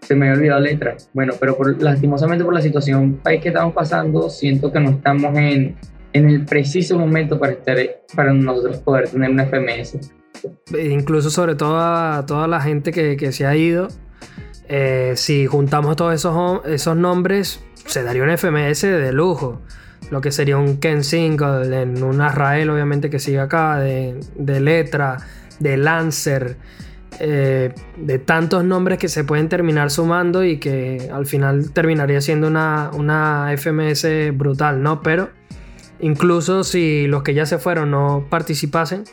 Se 0.00 0.14
me 0.14 0.30
ha 0.30 0.32
olvidado 0.32 0.60
letra. 0.60 0.96
Bueno, 1.12 1.34
pero 1.38 1.56
por, 1.56 1.80
lastimosamente 1.82 2.44
por 2.44 2.54
la 2.54 2.62
situación 2.62 3.20
país 3.22 3.42
que 3.42 3.48
estamos 3.48 3.74
pasando, 3.74 4.30
siento 4.30 4.72
que 4.72 4.80
no 4.80 4.90
estamos 4.90 5.36
en, 5.36 5.76
en 6.14 6.30
el 6.30 6.44
preciso 6.46 6.98
momento 6.98 7.38
para, 7.38 7.52
estar, 7.52 7.76
para 8.16 8.32
nosotros 8.32 8.78
poder 8.78 9.08
tener 9.08 9.30
una 9.30 9.44
FMS. 9.44 10.17
Incluso 10.78 11.30
sobre 11.30 11.54
todo 11.54 11.78
a 11.78 12.24
toda 12.26 12.46
la 12.46 12.60
gente 12.60 12.92
que, 12.92 13.32
se 13.32 13.46
ha 13.46 13.56
ido. 13.56 13.88
Eh, 14.68 15.14
si 15.16 15.46
juntamos 15.46 15.96
todos 15.96 16.14
esos, 16.14 16.64
esos 16.66 16.96
nombres, 16.96 17.60
se 17.86 18.02
daría 18.02 18.22
un 18.22 18.36
FMS 18.36 18.82
de 18.82 19.12
lujo. 19.12 19.60
Lo 20.10 20.20
que 20.20 20.32
sería 20.32 20.56
un 20.56 20.78
Ken 20.78 21.04
Single, 21.04 21.82
en 21.82 22.02
un 22.02 22.20
Azrael 22.20 22.70
obviamente 22.70 23.10
que 23.10 23.18
sigue 23.18 23.40
acá, 23.40 23.78
de, 23.78 24.20
Letra, 24.38 25.18
de 25.58 25.76
Lancer, 25.76 26.56
eh, 27.20 27.74
de 27.96 28.18
tantos 28.18 28.64
nombres 28.64 28.98
que 28.98 29.08
se 29.08 29.24
pueden 29.24 29.48
terminar 29.48 29.90
sumando 29.90 30.44
y 30.44 30.58
que 30.58 31.10
al 31.12 31.26
final 31.26 31.72
terminaría 31.72 32.20
siendo 32.20 32.46
una, 32.46 32.90
una 32.94 33.52
FMS 33.56 34.06
brutal, 34.32 34.82
¿no? 34.82 35.02
Pero 35.02 35.30
incluso 36.00 36.64
si 36.64 37.06
los 37.06 37.22
que 37.22 37.34
ya 37.34 37.44
se 37.44 37.58
fueron 37.58 37.90
no 37.90 38.26
participasen, 38.30 39.04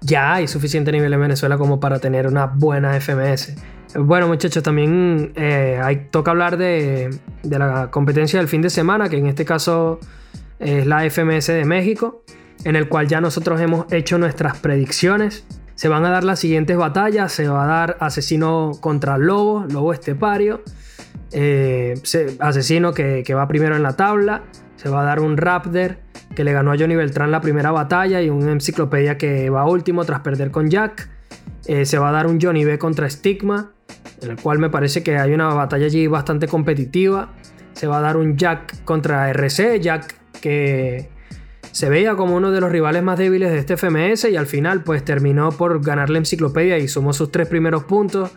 ya 0.00 0.34
hay 0.34 0.48
suficiente 0.48 0.92
nivel 0.92 1.12
en 1.12 1.20
Venezuela 1.20 1.58
como 1.58 1.80
para 1.80 1.98
tener 1.98 2.26
una 2.26 2.46
buena 2.46 2.98
FMS. 2.98 3.54
Bueno, 3.94 4.28
muchachos, 4.28 4.62
también 4.62 5.32
eh, 5.34 5.80
hay, 5.82 6.06
toca 6.10 6.30
hablar 6.30 6.56
de, 6.56 7.10
la 7.42 7.90
competencia 7.90 8.38
del 8.38 8.48
fin 8.48 8.62
de 8.62 8.70
semana, 8.70 9.08
que 9.08 9.18
en 9.18 9.26
este 9.26 9.44
caso 9.44 9.98
es 10.58 10.86
la 10.86 11.08
FMS 11.08 11.48
de 11.48 11.64
México, 11.64 12.22
en 12.64 12.76
el 12.76 12.88
cual 12.88 13.08
ya 13.08 13.20
nosotros 13.20 13.60
hemos 13.60 13.92
hecho 13.92 14.16
nuestras 14.18 14.58
predicciones. 14.58 15.44
Se 15.74 15.88
van 15.88 16.04
a 16.04 16.10
dar 16.10 16.24
las 16.24 16.38
siguientes 16.38 16.76
batallas, 16.76 17.32
se 17.32 17.48
va 17.48 17.64
a 17.64 17.66
dar 17.66 17.96
Asesino 18.00 18.72
contra 18.80 19.18
Lobo, 19.18 19.66
Lobo 19.68 19.92
Estepario, 19.92 20.62
eh, 21.32 21.94
Asesino 22.38 22.92
que, 22.92 23.22
que 23.24 23.34
va 23.34 23.48
primero 23.48 23.74
en 23.74 23.82
la 23.82 23.96
tabla, 23.96 24.42
se 24.80 24.88
va 24.88 25.02
a 25.02 25.04
dar 25.04 25.20
un 25.20 25.36
Raptor 25.36 25.98
que 26.34 26.42
le 26.42 26.54
ganó 26.54 26.72
a 26.72 26.78
Johnny 26.78 26.96
Beltrán 26.96 27.30
la 27.30 27.42
primera 27.42 27.70
batalla 27.70 28.22
y 28.22 28.30
un 28.30 28.48
Enciclopedia 28.48 29.18
que 29.18 29.50
va 29.50 29.68
último 29.68 30.06
tras 30.06 30.20
perder 30.20 30.50
con 30.50 30.70
Jack. 30.70 31.10
Eh, 31.66 31.84
se 31.84 31.98
va 31.98 32.08
a 32.08 32.12
dar 32.12 32.26
un 32.26 32.40
Johnny 32.40 32.64
B 32.64 32.78
contra 32.78 33.10
Stigma, 33.10 33.72
en 34.22 34.30
el 34.30 34.36
cual 34.36 34.58
me 34.58 34.70
parece 34.70 35.02
que 35.02 35.18
hay 35.18 35.34
una 35.34 35.48
batalla 35.48 35.84
allí 35.84 36.06
bastante 36.06 36.48
competitiva. 36.48 37.28
Se 37.74 37.86
va 37.86 37.98
a 37.98 38.00
dar 38.00 38.16
un 38.16 38.38
Jack 38.38 38.82
contra 38.84 39.28
RC, 39.28 39.80
Jack 39.80 40.14
que 40.40 41.10
se 41.72 41.90
veía 41.90 42.14
como 42.14 42.34
uno 42.34 42.50
de 42.50 42.62
los 42.62 42.72
rivales 42.72 43.02
más 43.02 43.18
débiles 43.18 43.50
de 43.52 43.58
este 43.58 43.76
FMS 43.76 44.30
y 44.30 44.36
al 44.36 44.46
final 44.46 44.82
pues 44.82 45.04
terminó 45.04 45.50
por 45.50 45.84
ganar 45.84 46.08
la 46.08 46.16
enciclopedia 46.16 46.78
y 46.78 46.88
sumó 46.88 47.12
sus 47.12 47.30
tres 47.30 47.48
primeros 47.48 47.84
puntos 47.84 48.30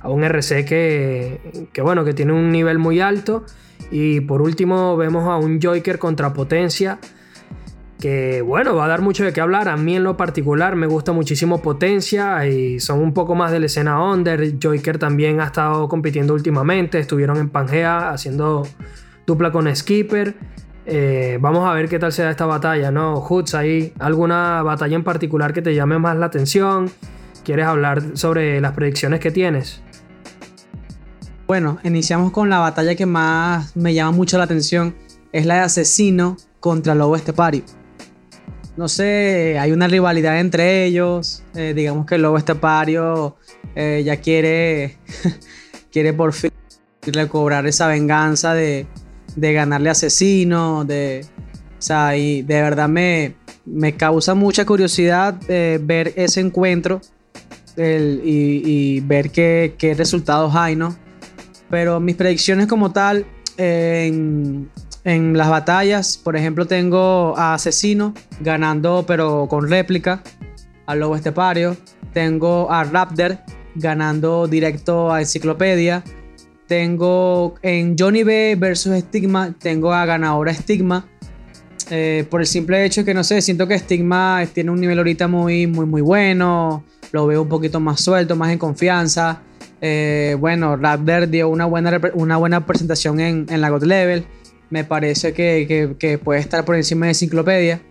a 0.00 0.08
un 0.08 0.24
RC 0.24 0.64
que, 0.64 1.68
que 1.74 1.82
bueno, 1.82 2.06
que 2.06 2.14
tiene 2.14 2.32
un 2.32 2.50
nivel 2.50 2.78
muy 2.78 3.00
alto. 3.00 3.44
Y 3.90 4.20
por 4.20 4.42
último 4.42 4.96
vemos 4.96 5.26
a 5.26 5.36
un 5.36 5.60
Joker 5.60 5.98
contra 5.98 6.32
Potencia 6.32 6.98
que 8.00 8.40
bueno, 8.40 8.74
va 8.74 8.86
a 8.86 8.88
dar 8.88 9.02
mucho 9.02 9.24
de 9.24 9.32
qué 9.32 9.40
hablar. 9.40 9.68
A 9.68 9.76
mí 9.76 9.94
en 9.94 10.02
lo 10.02 10.16
particular 10.16 10.74
me 10.74 10.86
gusta 10.86 11.12
muchísimo 11.12 11.62
Potencia 11.62 12.46
y 12.46 12.80
son 12.80 13.00
un 13.00 13.12
poco 13.12 13.34
más 13.34 13.52
de 13.52 13.60
la 13.60 13.66
escena 13.66 14.02
under. 14.02 14.54
Joker 14.60 14.98
también 14.98 15.40
ha 15.40 15.44
estado 15.44 15.88
compitiendo 15.88 16.34
últimamente, 16.34 16.98
estuvieron 16.98 17.36
en 17.36 17.50
Pangea 17.50 18.10
haciendo 18.10 18.66
dupla 19.26 19.52
con 19.52 19.74
Skipper. 19.74 20.34
Eh, 20.86 21.38
vamos 21.40 21.68
a 21.68 21.74
ver 21.74 21.88
qué 21.88 21.98
tal 21.98 22.10
se 22.10 22.22
da 22.22 22.30
esta 22.30 22.46
batalla, 22.46 22.90
¿no? 22.90 23.20
Hoods, 23.20 23.54
¿hay 23.54 23.92
alguna 24.00 24.62
batalla 24.62 24.96
en 24.96 25.04
particular 25.04 25.52
que 25.52 25.62
te 25.62 25.74
llame 25.74 25.98
más 25.98 26.16
la 26.16 26.26
atención? 26.26 26.90
¿Quieres 27.44 27.66
hablar 27.66 28.02
sobre 28.14 28.60
las 28.60 28.72
predicciones 28.72 29.20
que 29.20 29.30
tienes? 29.30 29.82
Bueno, 31.50 31.80
iniciamos 31.82 32.30
con 32.30 32.48
la 32.48 32.60
batalla 32.60 32.94
que 32.94 33.06
más 33.06 33.76
me 33.76 33.92
llama 33.92 34.12
mucho 34.12 34.38
la 34.38 34.44
atención. 34.44 34.94
Es 35.32 35.46
la 35.46 35.54
de 35.54 35.60
Asesino 35.62 36.36
contra 36.60 36.94
Lobo 36.94 37.16
Estepario 37.16 37.64
no 38.76 38.86
sé, 38.86 39.58
hay 39.58 39.72
una 39.72 39.88
rivalidad 39.88 40.38
entre 40.38 40.84
ellos. 40.84 41.42
Eh, 41.56 41.72
digamos 41.74 42.06
que 42.06 42.18
Lobo 42.18 42.38
Estepario 42.38 43.36
eh, 43.74 44.00
ya 44.06 44.18
quiere, 44.18 44.98
quiere 45.90 46.12
por 46.12 46.34
fin 46.34 46.52
recobrar 47.02 47.66
esa 47.66 47.88
venganza 47.88 48.54
de, 48.54 48.86
de 49.34 49.52
ganarle 49.52 49.90
asesino. 49.90 50.84
De, 50.84 51.26
o 51.76 51.82
sea, 51.82 52.16
y 52.16 52.42
de 52.42 52.62
verdad 52.62 52.88
me, 52.88 53.34
me 53.66 53.96
causa 53.96 54.34
mucha 54.36 54.64
curiosidad 54.64 55.34
eh, 55.48 55.80
ver 55.82 56.12
ese 56.14 56.38
encuentro 56.38 57.00
y, 57.76 59.00
ver 59.00 59.32
qué, 59.32 59.74
qué, 59.76 59.94
resultados 59.94 60.54
hay, 60.54 60.76
¿no? 60.76 61.09
Pero 61.70 62.00
mis 62.00 62.16
predicciones 62.16 62.66
como 62.66 62.92
tal, 62.92 63.24
en, 63.56 64.68
las 65.04 65.48
batallas, 65.48 66.18
por 66.18 66.36
ejemplo, 66.36 66.66
tengo 66.66 67.34
a 67.36 67.54
Asesino 67.54 68.14
ganando, 68.40 69.04
pero 69.06 69.46
con 69.48 69.68
réplica, 69.68 70.22
al 70.86 71.00
Lobo 71.00 71.16
Estepario. 71.16 71.76
Tengo 72.12 72.70
a 72.70 72.84
Raptor 72.84 73.38
ganando 73.74 74.46
directo 74.48 75.12
a 75.12 75.20
Enciclopedia. 75.20 76.02
Tengo 76.66 77.54
en 77.62 77.96
Johnny 77.98 78.22
B 78.22 78.56
versus 78.58 78.98
Stigma, 78.98 79.54
tengo 79.58 79.92
a 79.92 80.04
ganadora 80.06 80.52
Stigma. 80.54 81.06
Eh, 81.90 82.24
por 82.30 82.40
el 82.40 82.46
simple 82.46 82.84
hecho 82.84 83.04
que 83.04 83.14
no 83.14 83.24
sé, 83.24 83.42
siento 83.42 83.66
que 83.66 83.76
Stigma 83.76 84.44
tiene 84.52 84.70
un 84.70 84.80
nivel 84.80 84.98
ahorita 84.98 85.28
muy, 85.28 85.66
muy, 85.66 85.86
muy 85.86 86.00
bueno. 86.00 86.84
Lo 87.12 87.26
veo 87.26 87.42
un 87.42 87.48
poquito 87.48 87.80
más 87.80 88.00
suelto, 88.00 88.36
más 88.36 88.52
en 88.52 88.58
confianza. 88.58 89.42
Eh, 89.80 90.36
bueno, 90.38 90.76
Raptor 90.76 91.28
dio 91.28 91.48
una 91.48 91.66
buena, 91.66 92.00
una 92.14 92.36
buena 92.36 92.66
presentación 92.66 93.20
en, 93.20 93.46
en 93.48 93.60
la 93.60 93.70
God 93.70 93.84
Level 93.84 94.26
me 94.70 94.84
parece 94.84 95.32
que, 95.32 96.18
puede 96.22 96.40
estar 96.40 96.64
por 96.64 96.76
encima 96.76 97.06
de 97.06 97.10
Enciclopedia. 97.10 97.82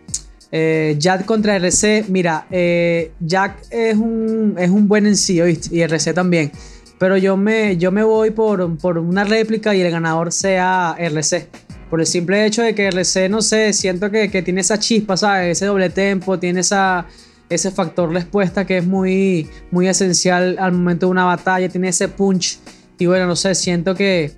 Eh, 0.51 0.95
Jack 0.97 1.25
contra 1.25 1.55
RC, 1.57 2.05
mira, 2.07 2.47
eh, 2.49 3.11
Jack 3.19 3.61
es 3.69 3.95
un, 3.95 4.55
es 4.57 4.69
un 4.69 4.87
buen 4.87 5.05
en 5.05 5.15
sí, 5.15 5.39
y 5.71 5.81
RC 5.81 6.13
también. 6.13 6.51
Pero 6.97 7.17
yo 7.17 7.37
me, 7.37 7.77
yo 7.77 7.91
me 7.91 8.03
voy 8.03 8.31
por, 8.31 8.61
una 8.61 9.23
réplica 9.25 9.75
y 9.75 9.81
el 9.81 9.91
ganador 9.91 10.31
sea 10.31 10.95
RC. 10.97 11.47
Por 11.89 11.99
el 11.99 12.07
simple 12.07 12.45
hecho 12.45 12.61
de 12.61 12.73
que 12.73 12.87
RC, 12.87 13.29
no 13.29 13.41
sé, 13.41 13.73
siento 13.73 14.09
que, 14.09 14.27
tiene 14.41 14.61
esa 14.61 14.79
chispa, 14.79 15.17
¿sabes? 15.17 15.57
Ese 15.57 15.65
doble 15.65 15.89
tempo, 15.89 16.39
tiene 16.39 16.61
esa, 16.61 17.05
ese 17.49 17.71
factor 17.71 18.11
respuesta 18.11 18.65
que 18.65 18.77
es 18.77 18.85
muy, 18.85 19.49
muy 19.71 19.87
esencial 19.87 20.57
al 20.59 20.71
momento 20.71 21.07
de 21.07 21.11
una 21.11 21.25
batalla, 21.25 21.67
tiene 21.67 21.89
ese 21.89 22.07
punch. 22.07 22.59
Y 22.97 23.07
bueno, 23.07 23.25
no 23.25 23.35
sé, 23.35 23.55
siento 23.55 23.95
que, 23.95 24.33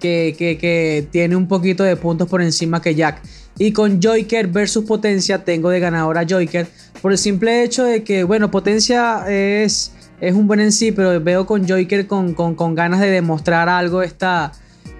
que, 0.00 1.08
tiene 1.10 1.36
un 1.36 1.46
poquito 1.46 1.84
de 1.84 1.96
puntos 1.96 2.28
por 2.28 2.42
encima 2.42 2.82
que 2.82 2.94
Jack. 2.94 3.22
Y 3.58 3.72
con 3.72 4.02
Joker 4.02 4.48
versus 4.48 4.84
Potencia 4.84 5.44
tengo 5.44 5.70
de 5.70 5.80
ganadora 5.80 6.26
Joker. 6.28 6.66
Por 7.00 7.12
el 7.12 7.18
simple 7.18 7.62
hecho 7.62 7.84
de 7.84 8.02
que, 8.02 8.24
bueno, 8.24 8.50
Potencia 8.50 9.24
es, 9.28 9.92
es 10.20 10.34
un 10.34 10.46
buen 10.46 10.60
en 10.60 10.72
sí, 10.72 10.92
pero 10.92 11.20
veo 11.20 11.46
con 11.46 11.66
Joker 11.68 12.06
con, 12.06 12.34
con, 12.34 12.74
ganas 12.74 13.00
de 13.00 13.10
demostrar 13.10 13.68
algo 13.68 14.02
esta, 14.02 14.52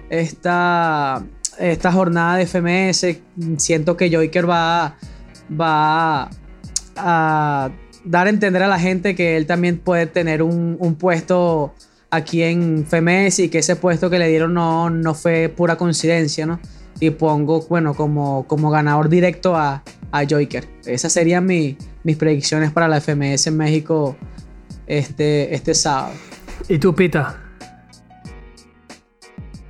esta, 0.09 1.23
esta 1.59 1.91
jornada 1.91 2.37
de 2.37 2.45
FMS. 2.45 3.17
Siento 3.57 3.97
que 3.97 4.15
Joker 4.15 4.49
va, 4.49 4.95
va 5.59 6.29
a 6.97 7.71
dar 8.03 8.27
a 8.27 8.29
entender 8.29 8.63
a 8.63 8.67
la 8.67 8.79
gente 8.79 9.15
que 9.15 9.37
él 9.37 9.45
también 9.45 9.79
puede 9.79 10.07
tener 10.07 10.41
un, 10.41 10.77
un 10.79 10.95
puesto 10.95 11.73
aquí 12.09 12.43
en 12.43 12.85
FMS 12.85 13.39
y 13.39 13.49
que 13.49 13.59
ese 13.59 13.75
puesto 13.75 14.09
que 14.09 14.19
le 14.19 14.27
dieron 14.27 14.53
no, 14.53 14.89
no 14.89 15.13
fue 15.13 15.49
pura 15.49 15.75
coincidencia, 15.75 16.45
¿no? 16.45 16.59
Y 16.99 17.11
pongo, 17.11 17.61
bueno, 17.67 17.93
como, 17.93 18.47
como 18.47 18.71
ganador 18.71 19.09
directo 19.09 19.55
a, 19.55 19.83
a 20.11 20.23
Joker. 20.23 20.67
Esas 20.85 21.13
serían 21.13 21.45
mis 21.45 21.77
predicciones 22.17 22.71
para 22.71 22.87
la 22.87 23.01
FMS 23.01 23.47
en 23.47 23.57
México 23.57 24.15
este, 24.87 25.53
este 25.53 25.73
sábado. 25.75 26.13
¿Y 26.67 26.79
tú, 26.79 26.95
Pita? 26.95 27.39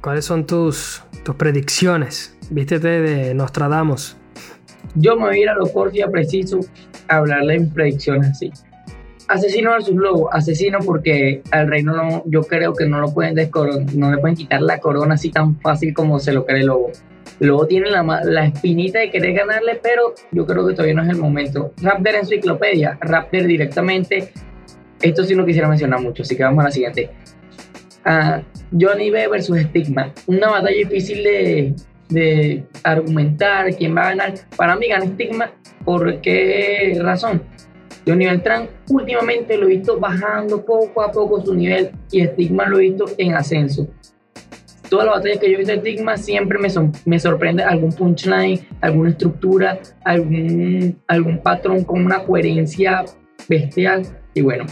¿Cuáles 0.01 0.23
son 0.23 0.45
tus, 0.45 1.03
tus 1.23 1.35
predicciones? 1.35 2.37
Vístete 2.49 3.01
de 3.01 3.33
Nostradamus. 3.33 4.15
Yo 4.95 5.17
me 5.17 5.23
voy 5.23 5.35
a 5.35 5.41
ir 5.41 5.49
a 5.49 5.55
lo 5.55 5.67
corto 5.67 5.97
y 5.97 6.01
a 6.01 6.07
preciso 6.07 6.59
hablarle 7.07 7.55
en 7.55 7.69
predicciones 7.69 8.31
así. 8.31 8.51
Asesino 9.27 9.71
versus 9.71 9.95
Lobo, 9.95 10.33
asesino 10.33 10.79
porque 10.79 11.41
al 11.51 11.67
reino 11.67 11.93
no, 11.93 12.23
yo 12.25 12.43
creo 12.43 12.73
que 12.73 12.85
no 12.85 13.01
lo 13.01 13.13
pueden 13.13 13.35
no 13.95 14.11
le 14.11 14.17
pueden 14.19 14.37
quitar 14.37 14.61
la 14.61 14.79
corona 14.79 15.15
así 15.15 15.31
tan 15.31 15.59
fácil 15.59 15.93
como 15.93 16.19
se 16.19 16.31
lo 16.31 16.45
cree 16.45 16.63
Lobo. 16.63 16.91
Lobo 17.39 17.67
tiene 17.67 17.89
la, 17.89 18.03
la 18.23 18.45
espinita 18.45 18.99
de 18.99 19.11
querer 19.11 19.33
ganarle, 19.33 19.79
pero 19.81 20.13
yo 20.31 20.45
creo 20.45 20.65
que 20.65 20.73
todavía 20.73 20.95
no 20.95 21.03
es 21.03 21.09
el 21.09 21.17
momento. 21.17 21.73
Raptor 21.81 22.15
enciclopedia, 22.15 22.97
Raptor 23.01 23.43
directamente. 23.43 24.31
Esto 25.01 25.23
sí 25.23 25.35
no 25.35 25.45
quisiera 25.45 25.67
mencionar 25.67 26.01
mucho, 26.01 26.23
así 26.23 26.35
que 26.35 26.43
vamos 26.43 26.61
a 26.61 26.67
la 26.67 26.71
siguiente. 26.71 27.09
Uh, 28.05 28.41
Johnny 28.79 29.11
B 29.11 29.27
versus 29.27 29.59
Stigma. 29.59 30.13
Una 30.25 30.49
batalla 30.49 30.77
difícil 30.77 31.23
de, 31.23 31.75
de 32.09 32.65
argumentar 32.83 33.75
quién 33.75 33.95
va 33.95 34.01
a 34.01 34.09
ganar. 34.09 34.33
Para 34.55 34.75
mí 34.75 34.87
gana 34.87 35.05
Stigma. 35.05 35.51
¿Por 35.83 36.21
qué 36.21 36.97
razón? 37.01 37.41
Johnny 38.05 38.25
Beltrán 38.25 38.69
últimamente 38.89 39.57
lo 39.57 39.65
he 39.65 39.77
visto 39.77 39.99
bajando 39.99 40.63
poco 40.63 41.01
a 41.01 41.11
poco 41.11 41.43
su 41.43 41.53
nivel 41.53 41.91
y 42.11 42.25
Stigma 42.25 42.67
lo 42.67 42.77
he 42.79 42.89
visto 42.89 43.05
en 43.17 43.33
ascenso. 43.33 43.87
Todas 44.89 45.05
las 45.05 45.15
batallas 45.15 45.39
que 45.39 45.47
yo 45.49 45.55
he 45.55 45.57
visto 45.57 45.73
de 45.73 45.79
Stigma 45.79 46.15
siempre 46.15 46.57
me, 46.57 46.69
me 47.05 47.19
sorprende 47.19 47.63
algún 47.63 47.91
punchline, 47.91 48.65
alguna 48.79 49.09
estructura, 49.09 49.79
algún, 50.05 50.97
algún 51.07 51.39
patrón 51.39 51.83
con 51.83 52.05
una 52.05 52.23
coherencia 52.23 53.03
bestial. 53.49 54.03
Y 54.33 54.41
bueno, 54.41 54.65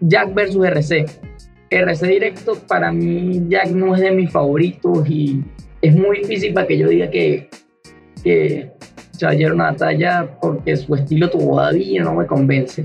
Jack 0.00 0.34
versus 0.34 0.66
RC. 0.66 1.06
RC 1.70 2.06
directo, 2.06 2.54
para 2.66 2.92
mí 2.92 3.44
Jack 3.48 3.70
no 3.70 3.94
es 3.94 4.00
de 4.02 4.10
mis 4.10 4.30
favoritos 4.30 5.08
y 5.08 5.42
es 5.80 5.94
muy 5.94 6.18
difícil 6.20 6.52
para 6.52 6.66
que 6.66 6.78
yo 6.78 6.88
diga 6.88 7.10
que, 7.10 7.48
que 8.22 8.70
ayer 9.26 9.52
una 9.52 9.70
batalla 9.72 10.28
porque 10.40 10.76
su 10.76 10.94
estilo 10.94 11.30
todavía 11.30 12.02
no 12.02 12.14
me 12.14 12.26
convence. 12.26 12.84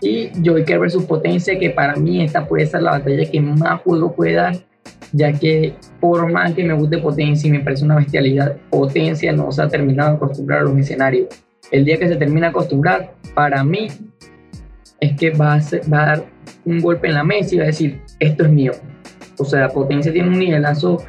Y 0.00 0.30
Joker 0.44 0.78
versus 0.78 1.04
Potencia, 1.04 1.58
que 1.58 1.70
para 1.70 1.94
mí 1.96 2.22
esta 2.22 2.46
puede 2.46 2.66
ser 2.66 2.82
la 2.82 2.92
batalla 2.92 3.30
que 3.30 3.40
más 3.40 3.82
juego 3.82 4.14
puede 4.14 4.34
dar, 4.34 4.56
ya 5.12 5.32
que 5.32 5.74
por 6.00 6.30
más 6.32 6.54
que 6.54 6.64
me 6.64 6.72
guste 6.72 6.98
Potencia 6.98 7.48
y 7.48 7.50
me 7.52 7.60
parece 7.60 7.84
una 7.84 7.96
bestialidad, 7.96 8.56
Potencia 8.70 9.32
no 9.32 9.52
se 9.52 9.62
ha 9.62 9.68
terminado 9.68 10.10
de 10.10 10.16
acostumbrar 10.16 10.60
a 10.60 10.62
los 10.62 10.78
escenarios. 10.78 11.28
El 11.70 11.84
día 11.84 11.98
que 11.98 12.08
se 12.08 12.16
termina 12.16 12.46
de 12.46 12.50
acostumbrar, 12.50 13.14
para 13.34 13.62
mí, 13.62 13.88
es 15.00 15.16
que 15.16 15.30
va 15.30 15.54
a, 15.54 15.60
va 15.92 16.02
a 16.02 16.06
dar 16.06 16.24
un 16.64 16.80
golpe 16.80 17.08
en 17.08 17.14
la 17.14 17.24
mesa 17.24 17.54
y 17.54 17.58
va 17.58 17.64
a 17.64 17.68
decir, 17.68 18.00
esto 18.18 18.44
es 18.44 18.50
mío. 18.50 18.72
O 19.38 19.44
sea, 19.44 19.68
Potencia 19.68 20.12
tiene 20.12 20.28
un 20.28 20.38
nivelazo 20.38 21.04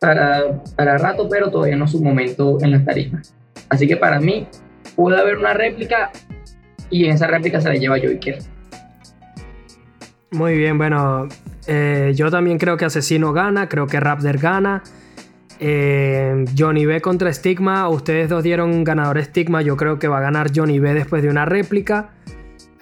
para, 0.00 0.62
para 0.76 0.98
rato, 0.98 1.28
pero 1.28 1.50
todavía 1.50 1.76
no 1.76 1.88
su 1.88 2.02
momento 2.02 2.58
en 2.62 2.72
las 2.72 2.84
tarifas. 2.84 3.34
Así 3.68 3.86
que 3.86 3.96
para 3.96 4.20
mí 4.20 4.46
puede 4.94 5.18
haber 5.18 5.38
una 5.38 5.54
réplica 5.54 6.10
y 6.90 7.06
en 7.06 7.12
esa 7.12 7.26
réplica 7.26 7.60
se 7.60 7.68
la 7.68 7.74
lleva 7.74 7.96
Joker. 7.98 8.38
Muy 10.30 10.56
bien, 10.56 10.76
bueno, 10.76 11.28
eh, 11.66 12.12
yo 12.14 12.30
también 12.30 12.58
creo 12.58 12.76
que 12.76 12.84
Asesino 12.84 13.32
gana, 13.32 13.68
creo 13.68 13.86
que 13.86 14.00
Raptor 14.00 14.38
gana. 14.38 14.82
Eh, 15.58 16.44
Johnny 16.56 16.84
B 16.84 17.00
contra 17.00 17.32
Stigma, 17.32 17.88
ustedes 17.88 18.28
dos 18.28 18.42
dieron 18.42 18.84
ganador 18.84 19.22
Stigma, 19.22 19.62
yo 19.62 19.76
creo 19.76 19.98
que 19.98 20.08
va 20.08 20.18
a 20.18 20.20
ganar 20.20 20.50
Johnny 20.54 20.78
B 20.78 20.92
después 20.94 21.22
de 21.22 21.30
una 21.30 21.46
réplica. 21.46 22.10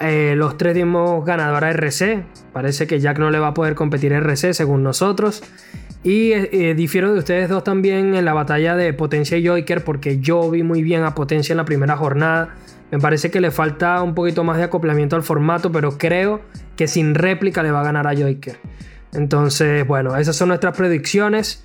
Eh, 0.01 0.35
los 0.37 0.59
tres 0.59 0.75
dimos 0.75 1.25
ganador 1.25 1.65
a 1.65 1.71
RC, 1.71 2.25
parece 2.53 2.87
que 2.87 2.99
Jack 2.99 3.19
no 3.19 3.31
le 3.31 3.39
va 3.39 3.49
a 3.49 3.55
poder 3.55 3.77
competir 3.77 4.13
a 4.13 4.19
RC 4.19 4.53
según 4.53 4.83
nosotros. 4.83 5.43
Y 6.05 6.35
difiero 6.75 7.13
de 7.15 7.19
ustedes 7.19 7.49
dos 7.49 7.65
también 7.65 8.15
en 8.15 8.25
la 8.27 8.35
batalla 8.35 8.77
de 8.77 8.93
Potencia 8.93 9.39
y 9.39 9.47
Joker 9.47 9.83
porque 9.83 10.21
yo 10.21 10.51
vi 10.51 10.63
muy 10.63 10.83
bien 10.83 11.03
a 11.03 11.15
Potencia 11.15 11.55
en 11.55 11.57
la 11.57 11.65
primera 11.65 11.97
jornada. 11.97 12.55
Me 12.91 12.99
parece 12.99 13.31
que 13.31 13.41
le 13.41 13.51
falta 13.51 14.03
un 14.03 14.15
poquito 14.15 14.45
más 14.45 14.59
de 14.59 14.65
acoplamiento 14.65 15.17
al 15.17 15.23
formato, 15.23 15.73
pero 15.73 15.97
creo 15.97 16.43
que 16.77 16.87
sin 16.87 17.15
réplica 17.15 17.63
le 17.63 17.71
va 17.71 17.81
a 17.81 17.85
ganar 17.85 18.07
a 18.07 18.15
Joker. 18.15 18.59
Entonces, 19.15 19.87
bueno, 19.87 20.17
esas 20.17 20.37
son 20.37 20.49
nuestras 20.49 20.77
predicciones. 20.77 21.65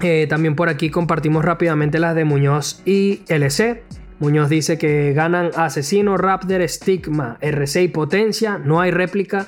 Eh, 0.00 0.26
también 0.28 0.54
por 0.54 0.68
aquí 0.68 0.90
compartimos 0.90 1.44
rápidamente 1.44 1.98
las 1.98 2.14
de 2.14 2.24
Muñoz 2.24 2.82
y 2.84 3.22
LC. 3.28 3.82
Muñoz 4.20 4.48
dice 4.48 4.78
que 4.78 5.12
ganan 5.12 5.50
Asesino, 5.56 6.16
Raptor, 6.16 6.68
Stigma, 6.68 7.38
RC 7.40 7.82
y 7.82 7.88
Potencia. 7.88 8.58
No 8.58 8.80
hay 8.80 8.90
réplica. 8.90 9.46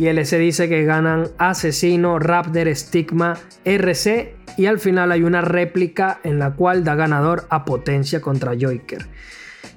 Y 0.00 0.08
LC 0.08 0.38
dice 0.38 0.66
que 0.66 0.84
ganan 0.84 1.28
Asesino, 1.36 2.18
Raptor, 2.18 2.74
Stigma, 2.74 3.36
RC. 3.66 4.34
Y 4.56 4.64
al 4.64 4.78
final 4.78 5.12
hay 5.12 5.24
una 5.24 5.42
réplica 5.42 6.20
en 6.24 6.38
la 6.38 6.54
cual 6.54 6.84
da 6.84 6.94
ganador 6.94 7.44
a 7.50 7.66
Potencia 7.66 8.22
contra 8.22 8.52
Joker. 8.58 9.06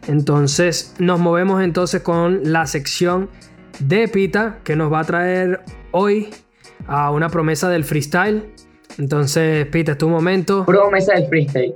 Entonces 0.08 0.96
nos 0.98 1.20
movemos 1.20 1.62
entonces 1.62 2.04
con 2.04 2.40
la 2.54 2.66
sección 2.68 3.30
de 3.80 4.08
Pita 4.08 4.60
que 4.64 4.78
nos 4.78 4.94
va 4.94 5.02
a 5.02 5.04
traer 5.04 5.60
hoy 5.92 6.30
a 6.88 7.12
una 7.12 7.28
promesa 7.28 7.68
del 7.68 7.84
freestyle. 7.84 8.46
Entonces, 8.98 9.68
Pita, 9.68 9.92
es 9.92 9.98
tu 9.98 10.08
momento. 10.08 10.64
Promesa 10.66 11.16
del 11.16 11.28
freestyle. 11.28 11.76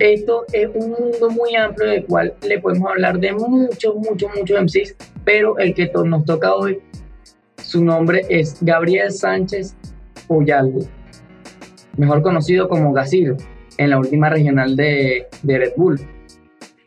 Esto 0.00 0.46
es 0.52 0.68
un 0.74 0.90
mundo 0.90 1.30
muy 1.30 1.54
amplio 1.54 1.90
del 1.90 2.04
cual 2.06 2.34
le 2.42 2.58
podemos 2.58 2.90
hablar 2.90 3.20
de 3.20 3.32
muchos, 3.34 3.94
muchos, 3.94 4.30
muchos 4.34 4.60
MCs, 4.60 4.96
pero 5.24 5.56
el 5.58 5.74
que 5.74 5.92
nos 6.04 6.24
toca 6.24 6.54
hoy, 6.54 6.80
su 7.70 7.84
nombre 7.84 8.22
es 8.28 8.56
Gabriel 8.60 9.12
Sánchez 9.12 9.76
Uyaldo, 10.26 10.80
mejor 11.96 12.20
conocido 12.20 12.68
como 12.68 12.92
Gasiro, 12.92 13.36
en 13.78 13.90
la 13.90 13.98
última 14.00 14.28
regional 14.28 14.74
de, 14.74 15.28
de 15.44 15.58
Red 15.58 15.72
Bull 15.76 16.00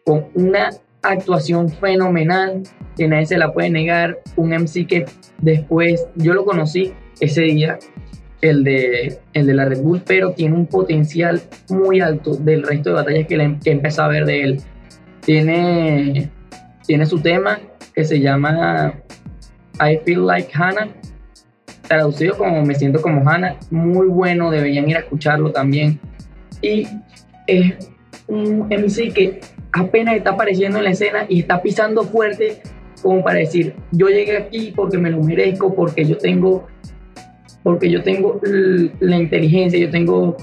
con 0.06 0.26
una 0.34 0.72
actuación 1.02 1.70
fenomenal 1.70 2.64
que 2.98 3.08
nadie 3.08 3.28
se 3.28 3.38
la 3.38 3.54
puede 3.54 3.70
negar. 3.70 4.20
Un 4.36 4.50
MC 4.50 4.86
que 4.86 5.06
después 5.42 6.06
yo 6.16 6.34
lo 6.34 6.44
conocí 6.44 6.92
ese 7.22 7.44
día, 7.44 7.80
el 8.42 8.66
de, 8.66 9.20
el 9.32 9.48
de 9.48 9.54
la 9.54 9.64
Red 9.64 9.82
Bull, 9.82 10.02
pero 10.06 10.34
tiene 10.34 10.56
un 10.56 10.68
potencial 10.68 11.42
muy 11.70 12.02
alto 12.02 12.36
del 12.36 12.64
resto 12.64 12.90
de 12.90 12.96
batallas 12.96 13.28
que, 13.28 13.38
le, 13.38 13.58
que 13.64 13.72
empecé 13.72 14.02
a 14.02 14.10
ver 14.10 14.26
de 14.26 14.42
él. 14.42 14.62
Tiene, 15.22 16.30
tiene 16.86 17.06
su 17.06 17.22
tema 17.22 17.62
que 17.96 18.04
se 18.04 18.20
llama 18.20 18.96
I 19.80 19.98
Feel 20.06 20.26
Like 20.26 20.52
Hannah, 20.54 20.90
traducido 21.88 22.38
como 22.38 22.64
Me 22.64 22.76
siento 22.76 23.02
como 23.02 23.28
Hannah, 23.28 23.58
muy 23.72 24.08
bueno, 24.08 24.52
deberían 24.52 24.90
ir 24.90 24.98
a 24.98 25.00
escucharlo 25.02 25.52
también. 25.52 26.00
Y 26.62 26.88
es 27.48 27.74
un 28.28 28.68
MC 28.70 29.14
que 29.14 29.42
apenas 29.72 30.16
está 30.16 30.32
apareciendo 30.32 30.78
en 30.78 30.86
la 30.86 30.92
escena 30.92 31.26
y 31.28 31.42
está 31.42 31.62
pisando 31.62 32.04
fuerte 32.04 32.62
como 33.04 33.22
para 33.22 33.40
decir, 33.40 33.76
yo 33.92 34.08
llegué 34.08 34.38
aquí 34.38 34.72
porque 34.74 34.98
me 34.98 35.12
lo 35.12 35.22
merezco, 35.22 35.76
porque 35.76 36.06
yo 36.06 36.18
tengo, 36.18 36.68
porque 37.62 37.92
yo 37.92 38.02
tengo 38.02 38.40
la 39.00 39.18
inteligencia, 39.18 39.78
yo 39.78 39.90
tengo, 39.90 40.38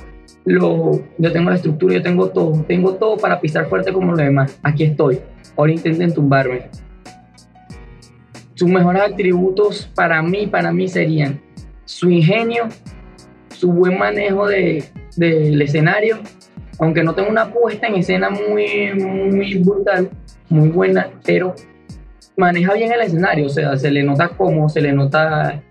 lo, 0.44 1.02
yo 1.16 1.32
tengo 1.32 1.48
la 1.48 1.56
estructura, 1.56 1.94
yo 1.94 2.02
tengo 2.02 2.28
todo, 2.28 2.62
tengo 2.68 2.94
todo 2.96 3.16
para 3.16 3.40
pisar 3.40 3.66
fuerte 3.66 3.92
como 3.92 4.10
los 4.12 4.18
demás. 4.18 4.58
Aquí 4.62 4.84
estoy. 4.84 5.20
Ahora 5.56 5.72
intenten 5.72 6.12
tumbarme. 6.12 6.68
Sus 8.60 8.68
mejores 8.68 9.00
atributos 9.00 9.90
para 9.94 10.20
mí, 10.20 10.46
para 10.46 10.70
mí 10.70 10.86
serían 10.86 11.40
su 11.86 12.10
ingenio, 12.10 12.68
su 13.56 13.72
buen 13.72 13.96
manejo 13.96 14.46
de, 14.46 14.84
del 15.16 15.62
escenario 15.62 16.18
aunque 16.78 17.02
no 17.02 17.14
tengo 17.14 17.28
una 17.28 17.50
puesta 17.50 17.86
en 17.86 17.96
escena 17.96 18.30
muy, 18.30 18.94
muy 18.94 19.54
brutal, 19.58 20.10
muy 20.48 20.68
buena, 20.68 21.10
pero 21.24 21.54
maneja 22.36 22.74
bien 22.74 22.90
el 22.90 23.02
escenario, 23.02 23.46
o 23.46 23.50
sea, 23.50 23.76
se 23.76 23.90
le 23.90 24.02
nota 24.02 24.28
cómodo, 24.28 24.68
se 24.68 24.80
le 24.80 24.92
nota, 24.92 25.62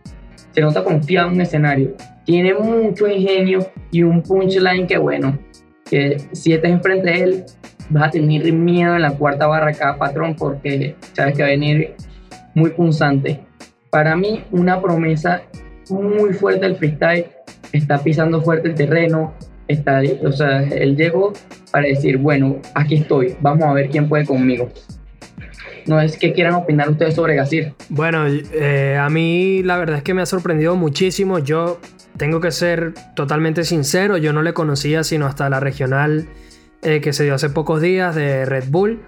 se 0.52 0.62
nota 0.62 0.84
confiado 0.84 1.28
en 1.28 1.36
un 1.36 1.42
escenario. 1.42 1.96
Tiene 2.26 2.54
mucho 2.54 3.08
ingenio 3.08 3.72
y 3.92 4.04
un 4.04 4.22
punchline 4.22 4.86
que, 4.86 4.98
bueno, 4.98 5.38
que 5.90 6.18
si 6.32 6.54
estás 6.54 6.72
enfrente 6.72 7.10
de 7.10 7.24
él, 7.24 7.46
vas 7.90 8.10
a 8.10 8.12
tener 8.12 8.52
miedo 8.54 8.96
en 8.96 9.02
la 9.02 9.12
cuarta 9.12 9.48
barra 9.48 9.74
cada 9.74 9.98
patrón 9.98 10.36
porque 10.36 10.96
sabes 11.14 11.36
que 11.36 11.42
va 11.42 11.48
a 11.48 11.52
venir 11.52 11.96
muy 12.60 12.72
punzante. 12.72 13.40
Para 13.90 14.16
mí, 14.16 14.44
una 14.52 14.80
promesa 14.82 15.42
muy 15.90 16.34
fuerte 16.34 16.66
del 16.66 16.76
freestyle, 16.76 17.26
está 17.74 17.98
pisando 17.98 18.42
fuerte 18.42 18.70
el 18.70 18.76
terreno, 18.76 19.34
está, 19.68 20.02
o 20.24 20.32
sea, 20.32 20.62
él 20.62 20.96
llegó 20.96 21.34
para 21.72 21.88
decir, 21.88 22.18
bueno, 22.18 22.58
aquí 22.76 22.96
estoy, 22.96 23.36
vamos 23.42 23.64
a 23.64 23.74
ver 23.74 23.90
quién 23.90 24.08
puede 24.08 24.26
conmigo. 24.26 24.70
No 25.88 26.00
es 26.00 26.18
que 26.18 26.34
quieran 26.34 26.54
opinar 26.54 26.90
ustedes 26.90 27.16
sobre 27.16 27.36
Gasir. 27.36 27.74
Bueno, 27.90 28.26
eh, 28.28 28.98
a 29.00 29.10
mí 29.10 29.64
la 29.64 29.78
verdad 29.78 29.98
es 29.98 30.04
que 30.04 30.14
me 30.14 30.22
ha 30.22 30.28
sorprendido 30.28 30.76
muchísimo. 30.76 31.40
Yo 31.40 31.80
tengo 32.18 32.40
que 32.40 32.52
ser 32.52 32.94
totalmente 33.16 33.64
sincero, 33.64 34.18
yo 34.18 34.32
no 34.32 34.44
le 34.44 34.54
conocía 34.54 35.04
sino 35.04 35.26
hasta 35.26 35.50
la 35.50 35.60
regional 35.60 36.28
eh, 36.84 37.02
que 37.02 37.12
se 37.12 37.24
dio 37.24 37.34
hace 37.34 37.50
pocos 37.50 37.82
días 37.82 38.14
de 38.14 38.46
Red 38.46 38.66
Bull. 38.70 39.00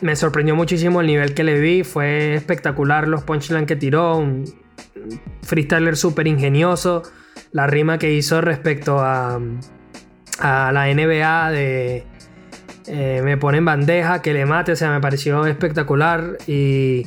Me 0.00 0.16
sorprendió 0.16 0.56
muchísimo 0.56 1.00
el 1.00 1.06
nivel 1.06 1.34
que 1.34 1.44
le 1.44 1.60
vi, 1.60 1.84
fue 1.84 2.34
espectacular 2.34 3.06
los 3.06 3.22
punchlines 3.22 3.66
que 3.66 3.76
tiró, 3.76 4.16
un 4.16 4.44
freestyler 5.42 5.96
súper 5.96 6.26
ingenioso, 6.26 7.02
la 7.52 7.66
rima 7.66 7.98
que 7.98 8.12
hizo 8.12 8.40
respecto 8.40 8.98
a, 9.00 9.38
la 10.42 10.86
NBA 10.94 11.50
de 11.50 12.04
eh, 12.86 13.20
me 13.22 13.36
pone 13.36 13.58
en 13.58 13.64
bandeja, 13.66 14.22
que 14.22 14.32
le 14.32 14.46
mate, 14.46 14.72
o 14.72 14.76
sea, 14.76 14.90
me 14.90 15.00
pareció 15.00 15.44
espectacular 15.46 16.38
y 16.46 17.06